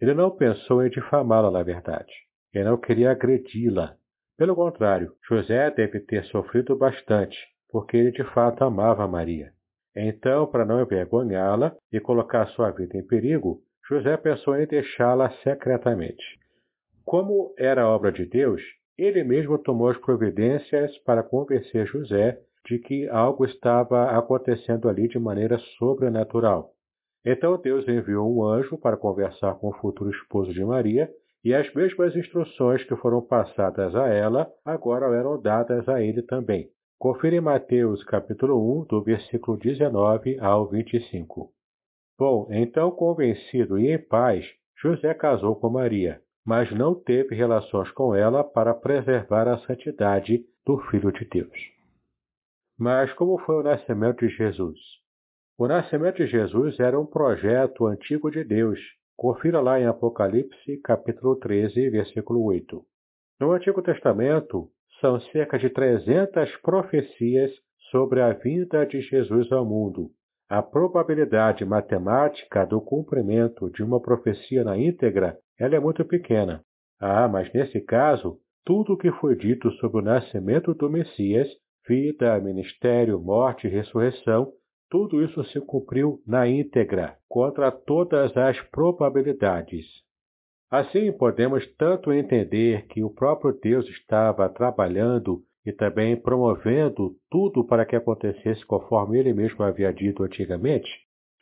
Ele 0.00 0.14
não 0.14 0.30
pensou 0.30 0.84
em 0.84 0.90
difamá-la, 0.90 1.50
na 1.50 1.62
verdade. 1.62 2.12
Ele 2.52 2.64
não 2.64 2.78
queria 2.78 3.10
agredi-la, 3.10 3.96
pelo 4.36 4.54
contrário, 4.54 5.12
José 5.28 5.70
deve 5.70 6.00
ter 6.00 6.24
sofrido 6.24 6.76
bastante, 6.76 7.36
porque 7.70 7.96
ele 7.96 8.12
de 8.12 8.24
fato 8.32 8.64
amava 8.64 9.06
Maria. 9.08 9.52
Então, 9.94 10.46
para 10.46 10.64
não 10.64 10.80
envergonhá-la 10.80 11.74
e 11.92 11.98
colocar 11.98 12.46
sua 12.48 12.70
vida 12.70 12.98
em 12.98 13.06
perigo, 13.06 13.60
José 13.88 14.16
pensou 14.16 14.56
em 14.56 14.66
deixá-la 14.66 15.30
secretamente. 15.42 16.24
Como 17.04 17.54
era 17.56 17.88
obra 17.88 18.12
de 18.12 18.26
Deus, 18.26 18.60
ele 18.98 19.22
mesmo 19.22 19.58
tomou 19.58 19.88
as 19.88 19.98
providências 19.98 20.98
para 20.98 21.22
convencer 21.22 21.86
José 21.86 22.38
de 22.66 22.78
que 22.78 23.08
algo 23.08 23.44
estava 23.44 24.10
acontecendo 24.10 24.88
ali 24.88 25.06
de 25.06 25.18
maneira 25.18 25.58
sobrenatural. 25.78 26.72
Então 27.24 27.60
Deus 27.60 27.86
enviou 27.88 28.32
um 28.32 28.44
anjo 28.44 28.76
para 28.76 28.96
conversar 28.96 29.54
com 29.54 29.68
o 29.68 29.74
futuro 29.74 30.10
esposo 30.10 30.52
de 30.52 30.64
Maria 30.64 31.08
e 31.46 31.54
as 31.54 31.72
mesmas 31.74 32.16
instruções 32.16 32.82
que 32.82 32.96
foram 32.96 33.22
passadas 33.22 33.94
a 33.94 34.08
ela 34.08 34.52
agora 34.64 35.06
eram 35.16 35.40
dadas 35.40 35.88
a 35.88 36.02
ele 36.02 36.20
também. 36.20 36.68
Confira 36.98 37.36
em 37.36 37.40
Mateus 37.40 38.02
capítulo 38.02 38.80
1, 38.80 38.86
do 38.86 39.00
versículo 39.00 39.56
19 39.56 40.40
ao 40.40 40.68
25. 40.68 41.52
Bom, 42.18 42.48
então 42.50 42.90
convencido 42.90 43.78
e 43.78 43.92
em 43.92 43.98
paz, 43.98 44.44
José 44.82 45.14
casou 45.14 45.54
com 45.54 45.70
Maria. 45.70 46.20
mas 46.44 46.68
não 46.72 46.96
teve 46.96 47.36
relações 47.36 47.92
com 47.92 48.12
ela 48.12 48.42
para 48.42 48.74
preservar 48.74 49.46
a 49.46 49.58
santidade 49.58 50.44
do 50.64 50.78
Filho 50.90 51.12
de 51.12 51.24
Deus. 51.26 51.56
Mas 52.76 53.12
como 53.12 53.38
foi 53.38 53.54
o 53.54 53.62
nascimento 53.62 54.26
de 54.26 54.34
Jesus? 54.34 54.76
O 55.56 55.68
nascimento 55.68 56.16
de 56.16 56.26
Jesus 56.26 56.80
era 56.80 56.98
um 56.98 57.06
projeto 57.06 57.86
antigo 57.86 58.32
de 58.32 58.42
Deus. 58.42 58.80
Confira 59.16 59.62
lá 59.62 59.80
em 59.80 59.86
Apocalipse, 59.86 60.76
capítulo 60.84 61.36
13, 61.36 61.88
versículo 61.88 62.44
8. 62.44 62.84
No 63.40 63.52
Antigo 63.52 63.80
Testamento, 63.80 64.68
são 65.00 65.18
cerca 65.32 65.58
de 65.58 65.70
300 65.70 66.54
profecias 66.56 67.50
sobre 67.90 68.20
a 68.20 68.34
vinda 68.34 68.84
de 68.84 69.00
Jesus 69.00 69.50
ao 69.50 69.64
mundo. 69.64 70.10
A 70.50 70.62
probabilidade 70.62 71.64
matemática 71.64 72.66
do 72.66 72.78
cumprimento 72.78 73.70
de 73.70 73.82
uma 73.82 74.00
profecia 74.02 74.62
na 74.62 74.76
íntegra 74.76 75.38
ela 75.58 75.74
é 75.74 75.80
muito 75.80 76.04
pequena. 76.04 76.62
Ah, 77.00 77.26
mas 77.26 77.50
nesse 77.54 77.80
caso, 77.80 78.38
tudo 78.66 78.92
o 78.92 78.98
que 78.98 79.10
foi 79.12 79.34
dito 79.34 79.70
sobre 79.72 80.02
o 80.02 80.04
nascimento 80.04 80.74
do 80.74 80.90
Messias, 80.90 81.48
vida, 81.88 82.38
ministério, 82.38 83.18
morte 83.18 83.66
e 83.66 83.70
ressurreição, 83.70 84.52
tudo 84.88 85.22
isso 85.22 85.44
se 85.44 85.60
cumpriu 85.60 86.20
na 86.26 86.48
íntegra, 86.48 87.16
contra 87.28 87.70
todas 87.70 88.36
as 88.36 88.60
probabilidades. 88.70 89.84
Assim, 90.70 91.12
podemos 91.12 91.66
tanto 91.76 92.12
entender 92.12 92.86
que 92.86 93.02
o 93.02 93.10
próprio 93.10 93.52
Deus 93.52 93.88
estava 93.88 94.48
trabalhando 94.48 95.42
e 95.64 95.72
também 95.72 96.16
promovendo 96.16 97.16
tudo 97.30 97.64
para 97.64 97.84
que 97.84 97.96
acontecesse 97.96 98.64
conforme 98.64 99.18
ele 99.18 99.32
mesmo 99.32 99.64
havia 99.64 99.92
dito 99.92 100.22
antigamente, 100.22 100.88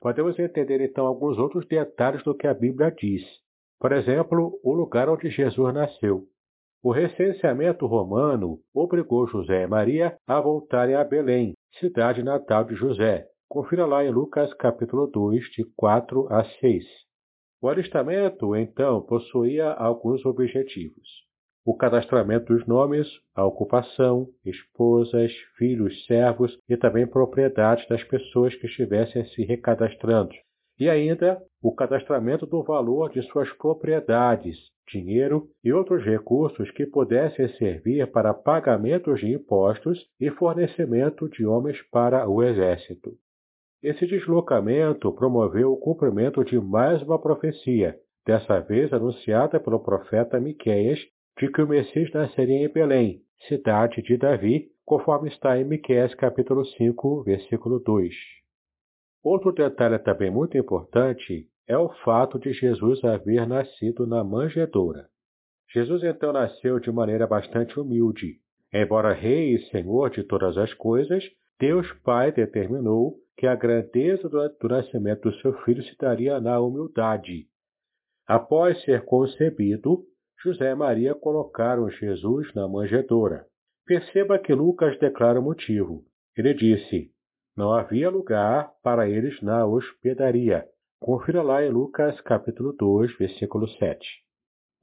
podemos 0.00 0.38
entender 0.38 0.80
então 0.80 1.06
alguns 1.06 1.38
outros 1.38 1.66
detalhes 1.66 2.22
do 2.22 2.34
que 2.34 2.46
a 2.46 2.54
Bíblia 2.54 2.90
diz. 2.90 3.22
Por 3.78 3.92
exemplo, 3.92 4.58
o 4.62 4.72
lugar 4.72 5.08
onde 5.08 5.28
Jesus 5.28 5.74
nasceu. 5.74 6.24
O 6.82 6.92
recenseamento 6.92 7.86
romano 7.86 8.58
obrigou 8.74 9.26
José 9.26 9.62
e 9.62 9.66
Maria 9.66 10.16
a 10.26 10.40
voltarem 10.40 10.94
a 10.94 11.04
Belém, 11.04 11.54
cidade 11.78 12.22
natal 12.22 12.64
de 12.64 12.74
José, 12.74 13.26
Confira 13.54 13.86
lá 13.86 14.04
em 14.04 14.10
Lucas 14.10 14.52
capítulo 14.54 15.06
2, 15.06 15.44
de 15.52 15.64
4 15.76 16.26
a 16.28 16.42
6. 16.42 16.84
O 17.62 17.68
alistamento, 17.68 18.56
então, 18.56 19.00
possuía 19.00 19.70
alguns 19.70 20.26
objetivos. 20.26 21.08
O 21.64 21.76
cadastramento 21.76 22.52
dos 22.52 22.66
nomes, 22.66 23.06
a 23.32 23.46
ocupação, 23.46 24.26
esposas, 24.44 25.30
filhos, 25.56 26.04
servos 26.04 26.58
e 26.68 26.76
também 26.76 27.06
propriedades 27.06 27.86
das 27.86 28.02
pessoas 28.02 28.56
que 28.56 28.66
estivessem 28.66 29.24
se 29.26 29.44
recadastrando. 29.44 30.34
E 30.76 30.90
ainda 30.90 31.40
o 31.62 31.72
cadastramento 31.72 32.46
do 32.46 32.60
valor 32.64 33.08
de 33.10 33.22
suas 33.22 33.52
propriedades, 33.52 34.56
dinheiro 34.90 35.48
e 35.62 35.72
outros 35.72 36.04
recursos 36.04 36.72
que 36.72 36.86
pudessem 36.86 37.46
servir 37.50 38.10
para 38.10 38.34
pagamentos 38.34 39.20
de 39.20 39.32
impostos 39.32 40.04
e 40.18 40.28
fornecimento 40.28 41.28
de 41.28 41.46
homens 41.46 41.80
para 41.92 42.28
o 42.28 42.42
exército. 42.42 43.16
Esse 43.84 44.06
deslocamento 44.06 45.12
promoveu 45.12 45.70
o 45.70 45.76
cumprimento 45.76 46.42
de 46.42 46.58
mais 46.58 47.02
uma 47.02 47.20
profecia, 47.20 47.94
dessa 48.24 48.58
vez 48.60 48.90
anunciada 48.94 49.60
pelo 49.60 49.78
profeta 49.78 50.40
Miqueias, 50.40 50.98
de 51.38 51.52
que 51.52 51.60
o 51.60 51.68
Messias 51.68 52.10
nasceria 52.14 52.64
em 52.64 52.72
Belém, 52.72 53.20
cidade 53.46 54.00
de 54.00 54.16
Davi, 54.16 54.70
conforme 54.86 55.28
está 55.28 55.60
em 55.60 55.66
Miqueias 55.66 56.14
capítulo 56.14 56.64
5, 56.64 57.24
versículo 57.24 57.78
2. 57.78 58.14
Outro 59.22 59.52
detalhe 59.52 59.98
também 59.98 60.30
muito 60.30 60.56
importante 60.56 61.46
é 61.68 61.76
o 61.76 61.90
fato 62.06 62.38
de 62.38 62.54
Jesus 62.54 63.04
haver 63.04 63.46
nascido 63.46 64.06
na 64.06 64.24
manjedoura. 64.24 65.08
Jesus 65.70 66.02
então 66.04 66.32
nasceu 66.32 66.80
de 66.80 66.90
maneira 66.90 67.26
bastante 67.26 67.78
humilde. 67.78 68.38
Embora 68.72 69.12
rei 69.12 69.56
e 69.56 69.58
senhor 69.68 70.08
de 70.08 70.22
todas 70.24 70.56
as 70.56 70.72
coisas, 70.72 71.22
Deus 71.60 71.86
Pai 72.02 72.32
determinou 72.32 73.22
que 73.36 73.46
a 73.46 73.54
grandeza 73.54 74.28
do 74.28 74.68
nascimento 74.68 75.30
do 75.30 75.36
seu 75.40 75.52
filho 75.64 75.82
se 75.82 75.96
daria 75.96 76.40
na 76.40 76.60
humildade. 76.60 77.46
Após 78.26 78.80
ser 78.84 79.04
concebido, 79.04 80.04
José 80.42 80.70
e 80.70 80.74
Maria 80.74 81.14
colocaram 81.14 81.90
Jesus 81.90 82.52
na 82.54 82.68
manjedoura. 82.68 83.46
Perceba 83.86 84.38
que 84.38 84.54
Lucas 84.54 84.98
declara 84.98 85.40
o 85.40 85.42
motivo. 85.42 86.04
Ele 86.36 86.54
disse: 86.54 87.10
Não 87.56 87.72
havia 87.72 88.08
lugar 88.08 88.72
para 88.82 89.08
eles 89.08 89.40
na 89.42 89.66
hospedaria. 89.66 90.66
Confira 91.00 91.42
lá 91.42 91.62
em 91.62 91.68
Lucas 91.68 92.18
capítulo 92.22 92.72
2, 92.72 93.16
versículo 93.18 93.68
7. 93.68 94.24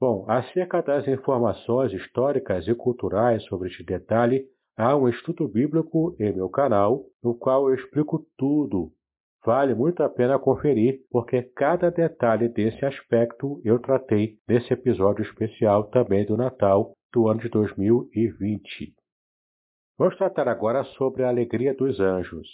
Bom, 0.00 0.24
acerca 0.28 0.80
das 0.82 1.06
informações 1.06 1.92
históricas 1.92 2.66
e 2.66 2.74
culturais 2.74 3.42
sobre 3.44 3.68
este 3.68 3.84
detalhe, 3.84 4.44
Há 4.74 4.96
um 4.96 5.06
estudo 5.06 5.46
bíblico 5.46 6.16
em 6.18 6.34
meu 6.34 6.48
canal, 6.48 7.04
no 7.22 7.34
qual 7.34 7.68
eu 7.68 7.74
explico 7.74 8.26
tudo. 8.38 8.90
Vale 9.44 9.74
muito 9.74 10.02
a 10.02 10.08
pena 10.08 10.38
conferir, 10.38 11.00
porque 11.10 11.42
cada 11.42 11.90
detalhe 11.90 12.48
desse 12.48 12.82
aspecto 12.86 13.60
eu 13.64 13.78
tratei 13.78 14.38
nesse 14.48 14.72
episódio 14.72 15.22
especial 15.24 15.90
também 15.90 16.24
do 16.24 16.38
Natal 16.38 16.94
do 17.12 17.28
ano 17.28 17.40
de 17.40 17.50
2020. 17.50 18.94
Vamos 19.98 20.16
tratar 20.16 20.48
agora 20.48 20.84
sobre 20.84 21.22
a 21.22 21.28
alegria 21.28 21.74
dos 21.74 22.00
anjos. 22.00 22.48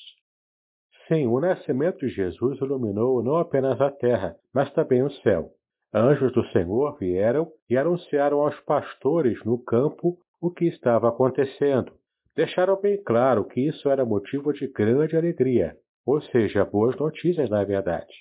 Sim, 1.07 1.29
o 1.29 1.39
nascimento 1.39 1.99
de 1.99 2.09
Jesus 2.09 2.59
iluminou 2.61 3.23
não 3.23 3.37
apenas 3.37 3.81
a 3.81 3.93
terra, 3.93 4.35
mas 4.53 4.73
também 4.73 5.05
o 5.05 5.11
céu. 5.23 5.51
Anjos 5.95 6.33
do 6.33 6.45
Senhor 6.49 6.99
vieram 6.99 7.49
e 7.71 7.77
anunciaram 7.77 8.41
aos 8.41 8.59
pastores 8.63 9.43
no 9.45 9.57
campo 9.63 10.19
o 10.41 10.51
que 10.51 10.65
estava 10.65 11.09
acontecendo 11.09 11.97
deixaram 12.39 12.81
bem 12.81 13.03
claro 13.03 13.45
que 13.45 13.67
isso 13.67 13.91
era 13.91 14.05
motivo 14.05 14.53
de 14.53 14.69
grande 14.69 15.17
alegria, 15.17 15.77
ou 16.07 16.21
seja, 16.21 16.65
boas 16.65 16.97
notícias 16.97 17.51
na 17.51 17.65
verdade. 17.65 18.15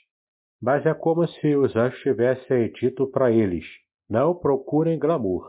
Mas 0.59 0.83
é 0.87 0.93
como 0.95 1.27
se 1.27 1.55
os 1.55 1.75
anjos 1.75 1.99
tivessem 1.99 2.71
dito 2.71 3.05
para 3.05 3.31
eles: 3.31 3.63
não 4.09 4.33
procurem 4.33 4.97
glamour. 4.97 5.47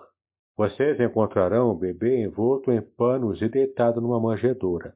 Vocês 0.54 1.00
encontrarão 1.00 1.72
um 1.72 1.78
bebê 1.78 2.22
envolto 2.22 2.70
em 2.70 2.83
panos 2.83 3.40
e 3.40 3.48
deitado 3.48 4.02
numa 4.02 4.20
manjedoura. 4.20 4.92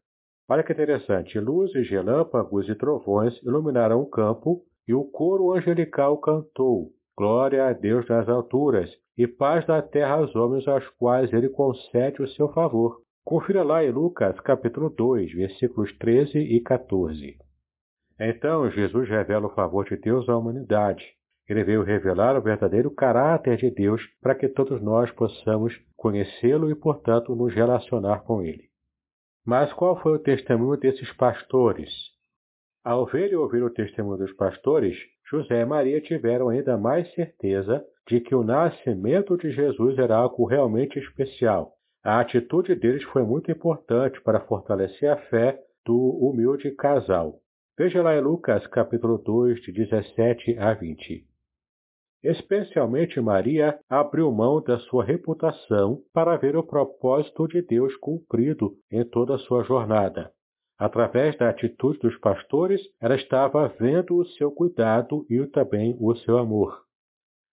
Olha 0.46 0.62
que 0.62 0.74
interessante, 0.74 1.40
luzes, 1.40 1.88
relâmpagos 1.88 2.68
e 2.68 2.74
trovões 2.74 3.42
iluminaram 3.42 4.02
o 4.02 4.10
campo 4.10 4.62
e 4.86 4.92
o 4.92 5.02
coro 5.02 5.54
angelical 5.54 6.18
cantou: 6.18 6.90
Glória 7.16 7.68
a 7.68 7.72
Deus 7.72 8.06
nas 8.06 8.28
alturas 8.28 8.90
e 9.16 9.26
paz 9.26 9.66
na 9.66 9.80
terra 9.80 10.16
aos 10.16 10.36
homens 10.36 10.68
aos 10.68 10.86
quais 10.98 11.32
ele 11.32 11.48
concede 11.48 12.20
o 12.20 12.28
seu 12.28 12.50
favor. 12.52 13.00
Confira 13.24 13.62
lá 13.62 13.84
em 13.84 13.90
Lucas 13.90 14.38
capítulo 14.40 14.90
2, 14.90 15.32
versículos 15.32 15.96
13 15.96 16.38
e 16.38 16.60
14. 16.60 17.38
Então 18.18 18.68
Jesus 18.68 19.08
revela 19.08 19.46
o 19.46 19.54
favor 19.54 19.84
de 19.84 19.96
Deus 19.96 20.28
à 20.28 20.36
humanidade. 20.36 21.04
Ele 21.48 21.62
veio 21.62 21.84
revelar 21.84 22.36
o 22.36 22.42
verdadeiro 22.42 22.90
caráter 22.90 23.56
de 23.58 23.70
Deus 23.70 24.02
para 24.20 24.34
que 24.34 24.48
todos 24.48 24.82
nós 24.82 25.08
possamos 25.12 25.72
conhecê-lo 25.96 26.68
e, 26.68 26.74
portanto, 26.74 27.34
nos 27.36 27.54
relacionar 27.54 28.24
com 28.24 28.42
ele. 28.42 28.64
Mas 29.46 29.72
qual 29.72 29.96
foi 30.02 30.14
o 30.14 30.22
testemunho 30.22 30.76
desses 30.76 31.12
pastores? 31.12 31.90
Ao 32.84 33.06
ver 33.06 33.30
e 33.30 33.36
ouvir 33.36 33.62
o 33.62 33.70
testemunho 33.70 34.18
dos 34.18 34.32
pastores, 34.32 34.96
José 35.30 35.60
e 35.60 35.64
Maria 35.64 36.00
tiveram 36.00 36.48
ainda 36.48 36.76
mais 36.76 37.08
certeza 37.14 37.84
de 38.08 38.20
que 38.20 38.34
o 38.34 38.42
nascimento 38.42 39.36
de 39.38 39.52
Jesus 39.52 39.96
era 39.96 40.16
algo 40.16 40.44
realmente 40.44 40.98
especial 40.98 41.72
a 42.04 42.20
atitude 42.20 42.74
deles 42.74 43.04
foi 43.04 43.22
muito 43.22 43.50
importante 43.50 44.20
para 44.22 44.40
fortalecer 44.40 45.10
a 45.10 45.16
fé 45.16 45.58
do 45.84 45.96
humilde 45.96 46.70
casal. 46.72 47.38
Veja 47.78 48.02
lá 48.02 48.16
em 48.16 48.20
Lucas 48.20 48.66
capítulo 48.66 49.18
2, 49.18 49.60
de 49.62 49.72
17 49.72 50.58
a 50.58 50.74
20. 50.74 51.24
Especialmente 52.24 53.20
Maria 53.20 53.78
abriu 53.88 54.30
mão 54.30 54.60
da 54.60 54.78
sua 54.80 55.04
reputação 55.04 56.00
para 56.12 56.36
ver 56.36 56.56
o 56.56 56.62
propósito 56.62 57.48
de 57.48 57.62
Deus 57.62 57.96
cumprido 57.96 58.76
em 58.90 59.04
toda 59.04 59.34
a 59.34 59.38
sua 59.38 59.64
jornada. 59.64 60.30
Através 60.78 61.36
da 61.36 61.48
atitude 61.48 61.98
dos 62.00 62.16
pastores, 62.18 62.80
ela 63.00 63.14
estava 63.14 63.68
vendo 63.78 64.16
o 64.16 64.26
seu 64.26 64.50
cuidado 64.50 65.24
e 65.30 65.44
também 65.46 65.96
o 66.00 66.14
seu 66.16 66.38
amor. 66.38 66.82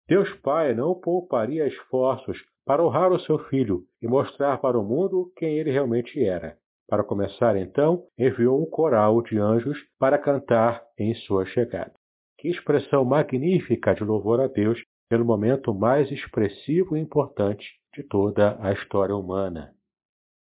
Deus 0.08 0.32
Pai 0.36 0.72
não 0.74 0.94
pouparia 0.94 1.66
esforços 1.66 2.38
para 2.66 2.84
honrar 2.84 3.12
o 3.12 3.20
seu 3.20 3.38
filho 3.48 3.84
e 4.02 4.08
mostrar 4.08 4.58
para 4.58 4.78
o 4.78 4.82
mundo 4.82 5.32
quem 5.36 5.56
ele 5.56 5.70
realmente 5.70 6.22
era. 6.22 6.58
Para 6.88 7.04
começar, 7.04 7.56
então, 7.56 8.04
enviou 8.18 8.60
um 8.60 8.66
coral 8.66 9.22
de 9.22 9.38
anjos 9.38 9.78
para 9.98 10.18
cantar 10.18 10.82
em 10.98 11.14
sua 11.14 11.46
chegada. 11.46 11.92
Que 12.38 12.48
expressão 12.48 13.04
magnífica 13.04 13.94
de 13.94 14.04
louvor 14.04 14.40
a 14.40 14.48
Deus 14.48 14.80
pelo 15.08 15.24
momento 15.24 15.72
mais 15.72 16.10
expressivo 16.10 16.96
e 16.96 17.00
importante 17.00 17.64
de 17.94 18.02
toda 18.02 18.56
a 18.60 18.72
história 18.72 19.14
humana. 19.14 19.72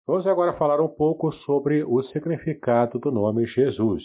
Vamos 0.05 0.27
agora 0.27 0.57
falar 0.57 0.81
um 0.81 0.87
pouco 0.87 1.31
sobre 1.31 1.83
o 1.83 2.01
significado 2.03 2.99
do 2.99 3.11
nome 3.11 3.45
Jesus. 3.47 4.03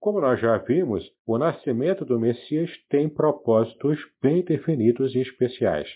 Como 0.00 0.20
nós 0.20 0.40
já 0.40 0.58
vimos, 0.58 1.04
o 1.26 1.38
nascimento 1.38 2.04
do 2.04 2.18
Messias 2.18 2.70
tem 2.90 3.08
propósitos 3.08 3.98
bem 4.20 4.44
definidos 4.44 5.14
e 5.14 5.20
especiais. 5.20 5.88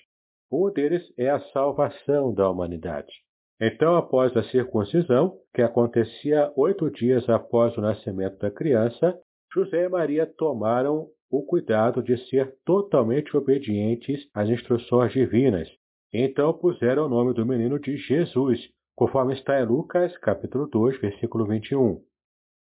Um 0.51 0.71
deles 0.71 1.03
é 1.19 1.29
a 1.29 1.41
salvação 1.53 2.33
da 2.33 2.49
humanidade. 2.51 3.13
Então, 3.61 3.97
após 3.97 4.37
a 4.37 4.43
circuncisão, 4.45 5.37
que 5.53 5.63
acontecia 5.63 6.53
oito 6.57 6.91
dias 6.91 7.29
após 7.29 7.77
o 7.77 7.81
nascimento 7.81 8.39
da 8.39 8.51
criança, 8.51 9.19
José 9.53 9.85
e 9.85 9.89
Maria 9.89 10.27
tomaram 10.27 11.09
o 11.31 11.43
cuidado 11.45 12.03
de 12.03 12.17
ser 12.29 12.55
totalmente 12.65 13.37
obedientes 13.37 14.29
às 14.35 14.49
instruções 14.49 15.13
divinas. 15.13 15.69
Então 16.13 16.53
puseram 16.55 17.07
o 17.07 17.09
nome 17.09 17.35
do 17.35 17.45
menino 17.45 17.79
de 17.79 17.97
Jesus, 17.97 18.61
conforme 18.95 19.35
está 19.35 19.61
em 19.61 19.67
Lucas, 19.67 20.17
capítulo 20.19 20.67
2, 20.67 21.01
versículo 21.01 21.47
21. 21.47 22.01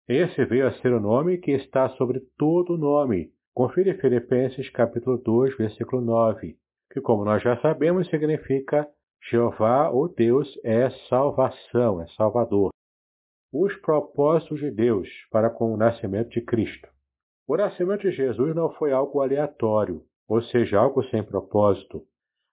Esse 0.08 0.46
veio 0.46 0.68
a 0.68 0.74
ser 0.74 0.94
o 0.94 1.00
nome 1.00 1.38
que 1.40 1.52
está 1.52 1.90
sobre 1.92 2.22
todo 2.38 2.78
nome. 2.78 3.30
Confira 3.54 3.98
Filipenses, 3.98 4.70
capítulo 4.70 5.18
2, 5.18 5.58
versículo 5.58 6.02
9, 6.02 6.56
que 6.92 7.02
como 7.02 7.26
nós 7.26 7.42
já 7.42 7.58
sabemos 7.62 8.10
significa 8.10 8.88
Jeová 9.30 9.90
ou 9.90 10.08
Deus 10.08 10.60
é 10.64 10.90
salvação, 11.10 12.02
é 12.02 12.08
salvador. 12.18 12.72
Os 13.54 13.76
propósitos 13.78 14.60
de 14.60 14.72
Deus 14.72 15.08
para 15.32 15.50
com 15.50 15.74
o 15.74 15.78
nascimento 15.78 16.30
de 16.30 16.42
Cristo. 16.42 16.88
O 17.48 17.58
nascimento 17.58 18.02
de 18.02 18.12
Jesus 18.12 18.56
não 18.56 18.72
foi 18.74 18.92
algo 18.92 19.22
aleatório, 19.22 20.02
ou 20.28 20.42
seja, 20.42 20.80
algo 20.80 21.04
sem 21.06 21.24
propósito. 21.24 22.02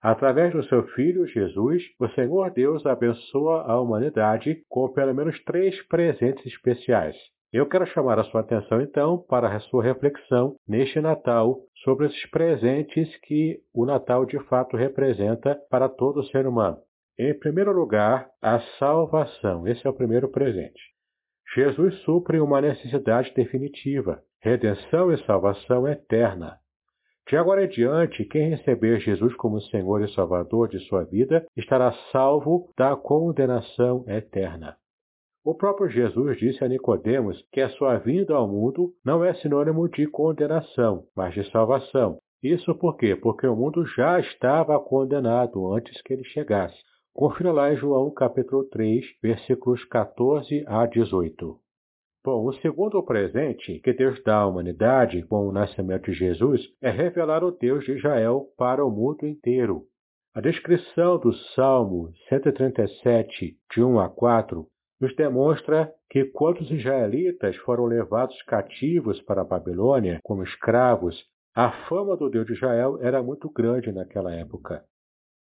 Através 0.00 0.52
do 0.52 0.62
seu 0.64 0.86
Filho 0.88 1.26
Jesus, 1.26 1.82
o 1.98 2.08
Senhor 2.10 2.50
Deus 2.50 2.84
abençoa 2.86 3.62
a 3.62 3.80
humanidade 3.80 4.62
com 4.68 4.88
pelo 4.92 5.14
menos 5.14 5.42
três 5.44 5.80
presentes 5.86 6.46
especiais. 6.46 7.16
Eu 7.52 7.66
quero 7.66 7.86
chamar 7.86 8.18
a 8.18 8.24
sua 8.24 8.42
atenção 8.42 8.80
então 8.80 9.24
para 9.28 9.54
a 9.54 9.60
sua 9.60 9.82
reflexão 9.82 10.54
neste 10.66 11.00
Natal 11.00 11.58
sobre 11.82 12.06
esses 12.06 12.30
presentes 12.30 13.08
que 13.22 13.58
o 13.74 13.86
Natal 13.86 14.26
de 14.26 14.38
fato 14.44 14.76
representa 14.76 15.58
para 15.70 15.88
todo 15.88 16.24
ser 16.24 16.46
humano. 16.46 16.76
Em 17.18 17.36
primeiro 17.38 17.72
lugar, 17.72 18.28
a 18.42 18.60
salvação. 18.78 19.66
Esse 19.66 19.86
é 19.86 19.90
o 19.90 19.94
primeiro 19.94 20.28
presente. 20.28 20.80
Jesus 21.54 21.94
supre 22.02 22.38
uma 22.38 22.60
necessidade 22.60 23.32
definitiva 23.34 24.22
redenção 24.40 25.12
e 25.12 25.18
salvação 25.24 25.86
eterna. 25.88 26.58
De 27.28 27.36
agora 27.36 27.64
em 27.64 27.68
diante, 27.68 28.24
quem 28.24 28.50
receber 28.50 29.00
Jesus 29.00 29.34
como 29.34 29.60
Senhor 29.62 30.02
e 30.02 30.14
Salvador 30.14 30.68
de 30.68 30.78
sua 30.86 31.04
vida 31.04 31.46
estará 31.56 31.92
salvo 32.12 32.72
da 32.76 32.96
condenação 32.96 34.04
eterna. 34.08 34.76
O 35.48 35.54
próprio 35.54 35.88
Jesus 35.88 36.36
disse 36.36 36.62
a 36.62 36.68
Nicodemos 36.68 37.42
que 37.50 37.62
a 37.62 37.70
sua 37.70 37.96
vinda 37.96 38.34
ao 38.34 38.46
mundo 38.46 38.92
não 39.02 39.24
é 39.24 39.32
sinônimo 39.32 39.88
de 39.88 40.06
condenação, 40.06 41.04
mas 41.16 41.32
de 41.32 41.42
salvação. 41.50 42.18
Isso 42.42 42.74
por 42.74 42.98
quê? 42.98 43.16
Porque 43.16 43.46
o 43.46 43.56
mundo 43.56 43.82
já 43.86 44.20
estava 44.20 44.78
condenado 44.78 45.72
antes 45.72 46.02
que 46.02 46.12
ele 46.12 46.24
chegasse. 46.24 46.76
Confira 47.14 47.50
lá 47.50 47.72
em 47.72 47.76
João 47.76 48.10
capítulo 48.10 48.62
3, 48.64 49.02
versículos 49.22 49.82
14 49.86 50.64
a 50.66 50.84
18. 50.84 51.56
Bom, 52.22 52.44
o 52.44 52.52
segundo 52.56 53.02
presente 53.02 53.80
que 53.80 53.94
Deus 53.94 54.22
dá 54.22 54.40
à 54.40 54.46
humanidade 54.46 55.22
com 55.28 55.48
o 55.48 55.52
nascimento 55.52 56.10
de 56.10 56.18
Jesus 56.18 56.60
é 56.82 56.90
revelar 56.90 57.42
o 57.42 57.52
Deus 57.52 57.86
de 57.86 57.92
Israel 57.92 58.48
para 58.58 58.84
o 58.84 58.90
mundo 58.90 59.26
inteiro. 59.26 59.84
A 60.34 60.42
descrição 60.42 61.18
do 61.18 61.32
Salmo 61.54 62.12
137, 62.28 63.56
de 63.72 63.82
1 63.82 63.98
a 63.98 64.10
4, 64.10 64.66
nos 65.00 65.14
demonstra 65.14 65.92
que 66.10 66.24
quando 66.24 66.60
os 66.60 66.70
israelitas 66.70 67.56
foram 67.58 67.86
levados 67.86 68.40
cativos 68.42 69.20
para 69.22 69.42
a 69.42 69.44
Babilônia 69.44 70.20
como 70.22 70.42
escravos, 70.42 71.16
a 71.54 71.70
fama 71.88 72.16
do 72.16 72.28
Deus 72.28 72.46
de 72.46 72.52
Israel 72.52 72.98
era 73.00 73.22
muito 73.22 73.50
grande 73.50 73.92
naquela 73.92 74.34
época. 74.34 74.84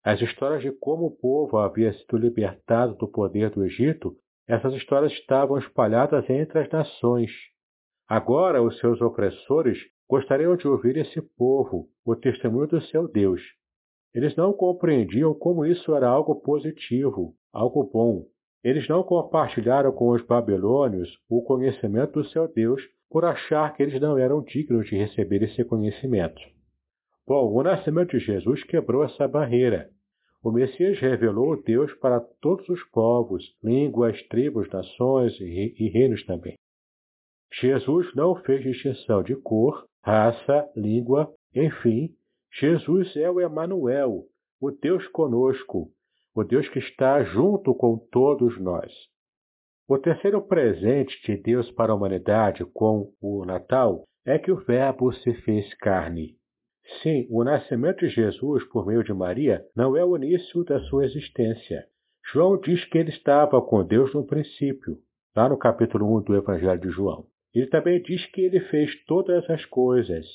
As 0.03 0.21
histórias 0.21 0.61
de 0.61 0.71
como 0.71 1.05
o 1.05 1.15
povo 1.15 1.57
havia 1.57 1.93
sido 1.93 2.17
libertado 2.17 2.95
do 2.95 3.07
poder 3.07 3.49
do 3.49 3.63
Egito 3.63 4.17
essas 4.47 4.73
histórias 4.73 5.13
estavam 5.13 5.57
espalhadas 5.57 6.29
entre 6.29 6.59
as 6.59 6.69
nações. 6.69 7.31
Agora 8.07 8.61
os 8.61 8.77
seus 8.79 9.01
opressores 9.01 9.77
gostariam 10.09 10.55
de 10.57 10.67
ouvir 10.67 10.97
esse 10.97 11.21
povo, 11.21 11.87
o 12.05 12.15
testemunho 12.15 12.67
do 12.67 12.81
seu 12.81 13.07
Deus. 13.07 13.41
Eles 14.13 14.35
não 14.35 14.53
compreendiam 14.53 15.33
como 15.33 15.65
isso 15.65 15.95
era 15.95 16.07
algo 16.07 16.35
positivo, 16.41 17.33
algo 17.53 17.83
bom. 17.85 18.25
Eles 18.63 18.87
não 18.87 19.03
compartilharam 19.03 19.91
com 19.91 20.09
os 20.09 20.25
babilônios 20.25 21.09
o 21.29 21.41
conhecimento 21.41 22.21
do 22.21 22.25
seu 22.29 22.47
Deus 22.47 22.81
por 23.09 23.25
achar 23.25 23.75
que 23.75 23.83
eles 23.83 23.99
não 23.99 24.17
eram 24.17 24.41
dignos 24.41 24.87
de 24.87 24.95
receber 24.95 25.43
esse 25.43 25.63
conhecimento. 25.65 26.41
Bom, 27.27 27.53
o 27.53 27.61
nascimento 27.61 28.17
de 28.17 28.19
Jesus 28.19 28.63
quebrou 28.63 29.03
essa 29.03 29.27
barreira. 29.27 29.89
O 30.43 30.51
Messias 30.51 30.99
revelou 30.99 31.61
Deus 31.61 31.93
para 31.95 32.19
todos 32.19 32.67
os 32.67 32.83
povos, 32.89 33.43
línguas, 33.63 34.21
tribos, 34.27 34.69
nações 34.69 35.39
e 35.39 35.89
reinos 35.89 36.25
também. 36.25 36.55
Jesus 37.61 38.13
não 38.15 38.35
fez 38.35 38.63
distinção 38.63 39.21
de 39.23 39.35
cor, 39.35 39.85
raça, 40.01 40.67
língua, 40.75 41.31
enfim, 41.55 42.09
Jesus 42.59 43.15
é 43.15 43.29
o 43.29 43.39
Emanuel, 43.39 44.25
o 44.59 44.71
Deus 44.71 45.07
conosco, 45.09 45.91
o 46.35 46.43
Deus 46.43 46.67
que 46.69 46.79
está 46.79 47.23
junto 47.23 47.75
com 47.75 47.97
todos 48.11 48.59
nós. 48.59 48.91
O 49.87 49.97
terceiro 49.97 50.41
presente 50.41 51.21
de 51.25 51.37
Deus 51.41 51.69
para 51.71 51.91
a 51.91 51.95
humanidade 51.95 52.65
com 52.73 53.11
o 53.21 53.45
Natal 53.45 54.03
é 54.25 54.39
que 54.39 54.51
o 54.51 54.63
Verbo 54.63 55.11
se 55.13 55.33
fez 55.41 55.73
carne. 55.75 56.35
Sim, 57.01 57.27
o 57.29 57.43
nascimento 57.43 57.99
de 57.99 58.09
Jesus 58.09 58.63
por 58.69 58.85
meio 58.85 59.03
de 59.03 59.13
Maria 59.13 59.63
não 59.75 59.95
é 59.95 60.03
o 60.03 60.15
início 60.17 60.63
da 60.63 60.79
sua 60.81 61.05
existência. 61.05 61.85
João 62.31 62.57
diz 62.59 62.83
que 62.85 62.97
ele 62.97 63.09
estava 63.09 63.61
com 63.61 63.85
Deus 63.85 64.13
no 64.13 64.25
princípio, 64.25 64.97
lá 65.35 65.49
no 65.49 65.57
capítulo 65.57 66.17
1 66.17 66.21
do 66.23 66.35
Evangelho 66.35 66.79
de 66.79 66.89
João. 66.89 67.25
Ele 67.53 67.67
também 67.67 68.01
diz 68.01 68.25
que 68.27 68.41
ele 68.41 68.59
fez 68.61 68.91
todas 69.05 69.47
as 69.49 69.63
coisas, 69.65 70.25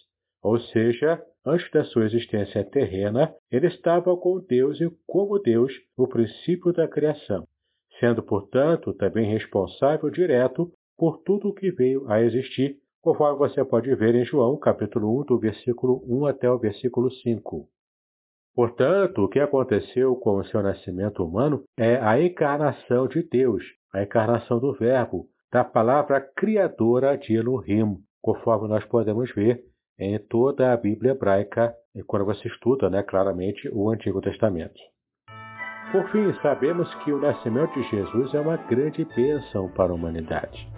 ou 0.43 0.59
seja, 0.59 1.23
antes 1.45 1.71
da 1.71 1.85
sua 1.85 2.05
existência 2.05 2.65
terrena, 2.65 3.35
ele 3.51 3.67
estava 3.67 4.17
com 4.17 4.39
Deus 4.41 4.81
e, 4.81 4.91
como 5.07 5.39
Deus, 5.39 5.73
no 5.97 6.09
princípio 6.09 6.73
da 6.73 6.87
criação, 6.87 7.47
sendo, 7.99 8.23
portanto, 8.23 8.93
também 8.95 9.31
responsável 9.31 10.11
direto 10.11 10.71
por 10.97 11.19
tudo 11.19 11.49
o 11.49 11.55
que 11.55 11.71
veio 11.71 12.11
a 12.11 12.23
existir 12.23 12.77
conforme 13.01 13.39
você 13.39 13.65
pode 13.65 13.95
ver 13.95 14.15
em 14.15 14.25
João, 14.25 14.59
capítulo 14.59 15.21
1, 15.21 15.25
do 15.25 15.39
versículo 15.39 16.03
1 16.07 16.27
até 16.27 16.51
o 16.51 16.59
versículo 16.59 17.11
5. 17.11 17.69
Portanto, 18.55 19.25
o 19.25 19.29
que 19.29 19.39
aconteceu 19.39 20.17
com 20.17 20.39
o 20.39 20.45
seu 20.45 20.63
nascimento 20.63 21.25
humano 21.25 21.63
é 21.79 21.97
a 21.97 22.21
encarnação 22.21 23.07
de 23.07 23.23
Deus, 23.23 23.65
a 23.95 24.03
encarnação 24.03 24.59
do 24.59 24.73
Verbo, 24.75 25.29
da 25.51 25.65
palavra 25.65 26.21
criadora 26.21 27.17
de 27.17 27.35
Elohim, 27.35 27.99
conforme 28.21 28.69
nós 28.69 28.85
podemos 28.85 29.33
ver 29.33 29.63
em 29.99 30.19
toda 30.19 30.73
a 30.73 30.77
Bíblia 30.77 31.13
hebraica, 31.13 31.75
quando 32.07 32.25
você 32.25 32.47
estuda 32.49 32.89
né, 32.89 33.03
claramente 33.03 33.69
o 33.73 33.91
Antigo 33.91 34.21
Testamento. 34.21 34.79
Por 35.91 36.09
fim, 36.11 36.33
sabemos 36.43 36.93
que 37.03 37.13
o 37.13 37.19
nascimento 37.19 37.73
de 37.75 37.83
Jesus 37.89 38.35
é 38.35 38.41
uma 38.41 38.57
grande 38.57 39.05
bênção 39.17 39.69
para 39.71 39.91
a 39.91 39.95
humanidade 39.95 40.69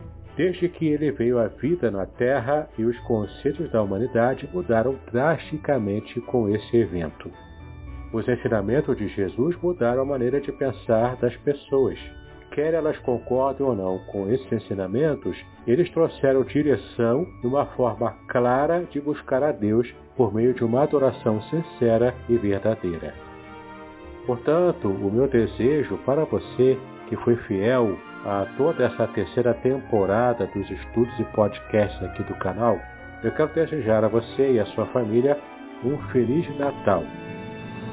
desde 0.40 0.70
que 0.70 0.86
ele 0.86 1.10
veio 1.10 1.38
à 1.38 1.48
vida 1.48 1.90
na 1.90 2.06
Terra 2.06 2.66
e 2.78 2.84
os 2.84 2.98
conceitos 3.00 3.70
da 3.70 3.82
humanidade 3.82 4.48
mudaram 4.54 4.98
drasticamente 5.12 6.18
com 6.22 6.48
esse 6.48 6.78
evento. 6.78 7.30
Os 8.10 8.26
ensinamentos 8.26 8.96
de 8.96 9.06
Jesus 9.08 9.54
mudaram 9.62 10.00
a 10.00 10.04
maneira 10.06 10.40
de 10.40 10.50
pensar 10.52 11.16
das 11.16 11.36
pessoas. 11.38 11.98
Quer 12.50 12.74
elas 12.74 12.98
concordem 12.98 13.64
ou 13.64 13.76
não 13.76 13.98
com 14.10 14.28
esses 14.28 14.50
ensinamentos, 14.52 15.36
eles 15.66 15.88
trouxeram 15.90 16.42
direção 16.42 17.24
de 17.40 17.46
uma 17.46 17.64
forma 17.66 18.16
clara 18.26 18.84
de 18.90 19.00
buscar 19.00 19.42
a 19.42 19.52
Deus 19.52 19.92
por 20.16 20.34
meio 20.34 20.52
de 20.52 20.64
uma 20.64 20.82
adoração 20.82 21.40
sincera 21.42 22.14
e 22.28 22.36
verdadeira. 22.36 23.14
Portanto, 24.26 24.88
o 24.88 25.10
meu 25.10 25.28
desejo 25.28 25.96
para 26.04 26.24
você 26.24 26.76
que 27.08 27.16
foi 27.16 27.36
fiel 27.36 27.96
a 28.24 28.46
toda 28.56 28.84
essa 28.84 29.06
terceira 29.08 29.54
temporada 29.54 30.46
dos 30.46 30.70
estudos 30.70 31.18
e 31.18 31.24
podcasts 31.34 32.02
aqui 32.02 32.22
do 32.24 32.34
canal, 32.34 32.78
eu 33.22 33.32
quero 33.32 33.54
desejar 33.54 34.04
a 34.04 34.08
você 34.08 34.52
e 34.52 34.60
a 34.60 34.66
sua 34.66 34.86
família 34.86 35.38
um 35.84 35.96
Feliz 36.08 36.46
Natal. 36.58 37.04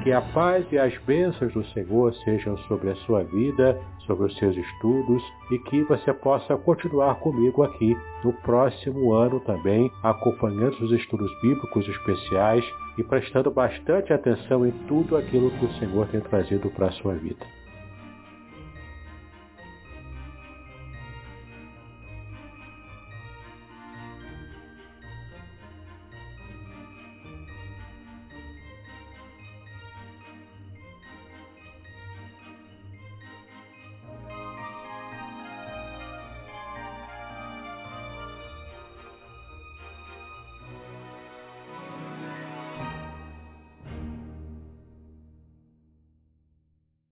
Que 0.07 0.13
a 0.13 0.21
paz 0.21 0.65
e 0.71 0.77
as 0.77 0.97
bênçãos 0.99 1.51
do 1.51 1.65
Senhor 1.73 2.13
sejam 2.23 2.57
sobre 2.59 2.91
a 2.91 2.95
sua 2.95 3.25
vida, 3.25 3.77
sobre 4.05 4.27
os 4.27 4.37
seus 4.37 4.55
estudos 4.55 5.21
e 5.51 5.59
que 5.59 5.83
você 5.83 6.13
possa 6.13 6.55
continuar 6.55 7.15
comigo 7.15 7.61
aqui 7.61 7.93
no 8.23 8.31
próximo 8.31 9.11
ano 9.11 9.41
também, 9.41 9.91
acompanhando 10.01 10.81
os 10.81 10.93
estudos 10.93 11.29
bíblicos 11.41 11.85
especiais 11.89 12.63
e 12.97 13.03
prestando 13.03 13.51
bastante 13.51 14.13
atenção 14.13 14.65
em 14.65 14.71
tudo 14.87 15.17
aquilo 15.17 15.51
que 15.51 15.65
o 15.65 15.73
Senhor 15.73 16.07
tem 16.07 16.21
trazido 16.21 16.69
para 16.69 16.87
a 16.87 16.91
sua 16.91 17.15
vida. 17.15 17.45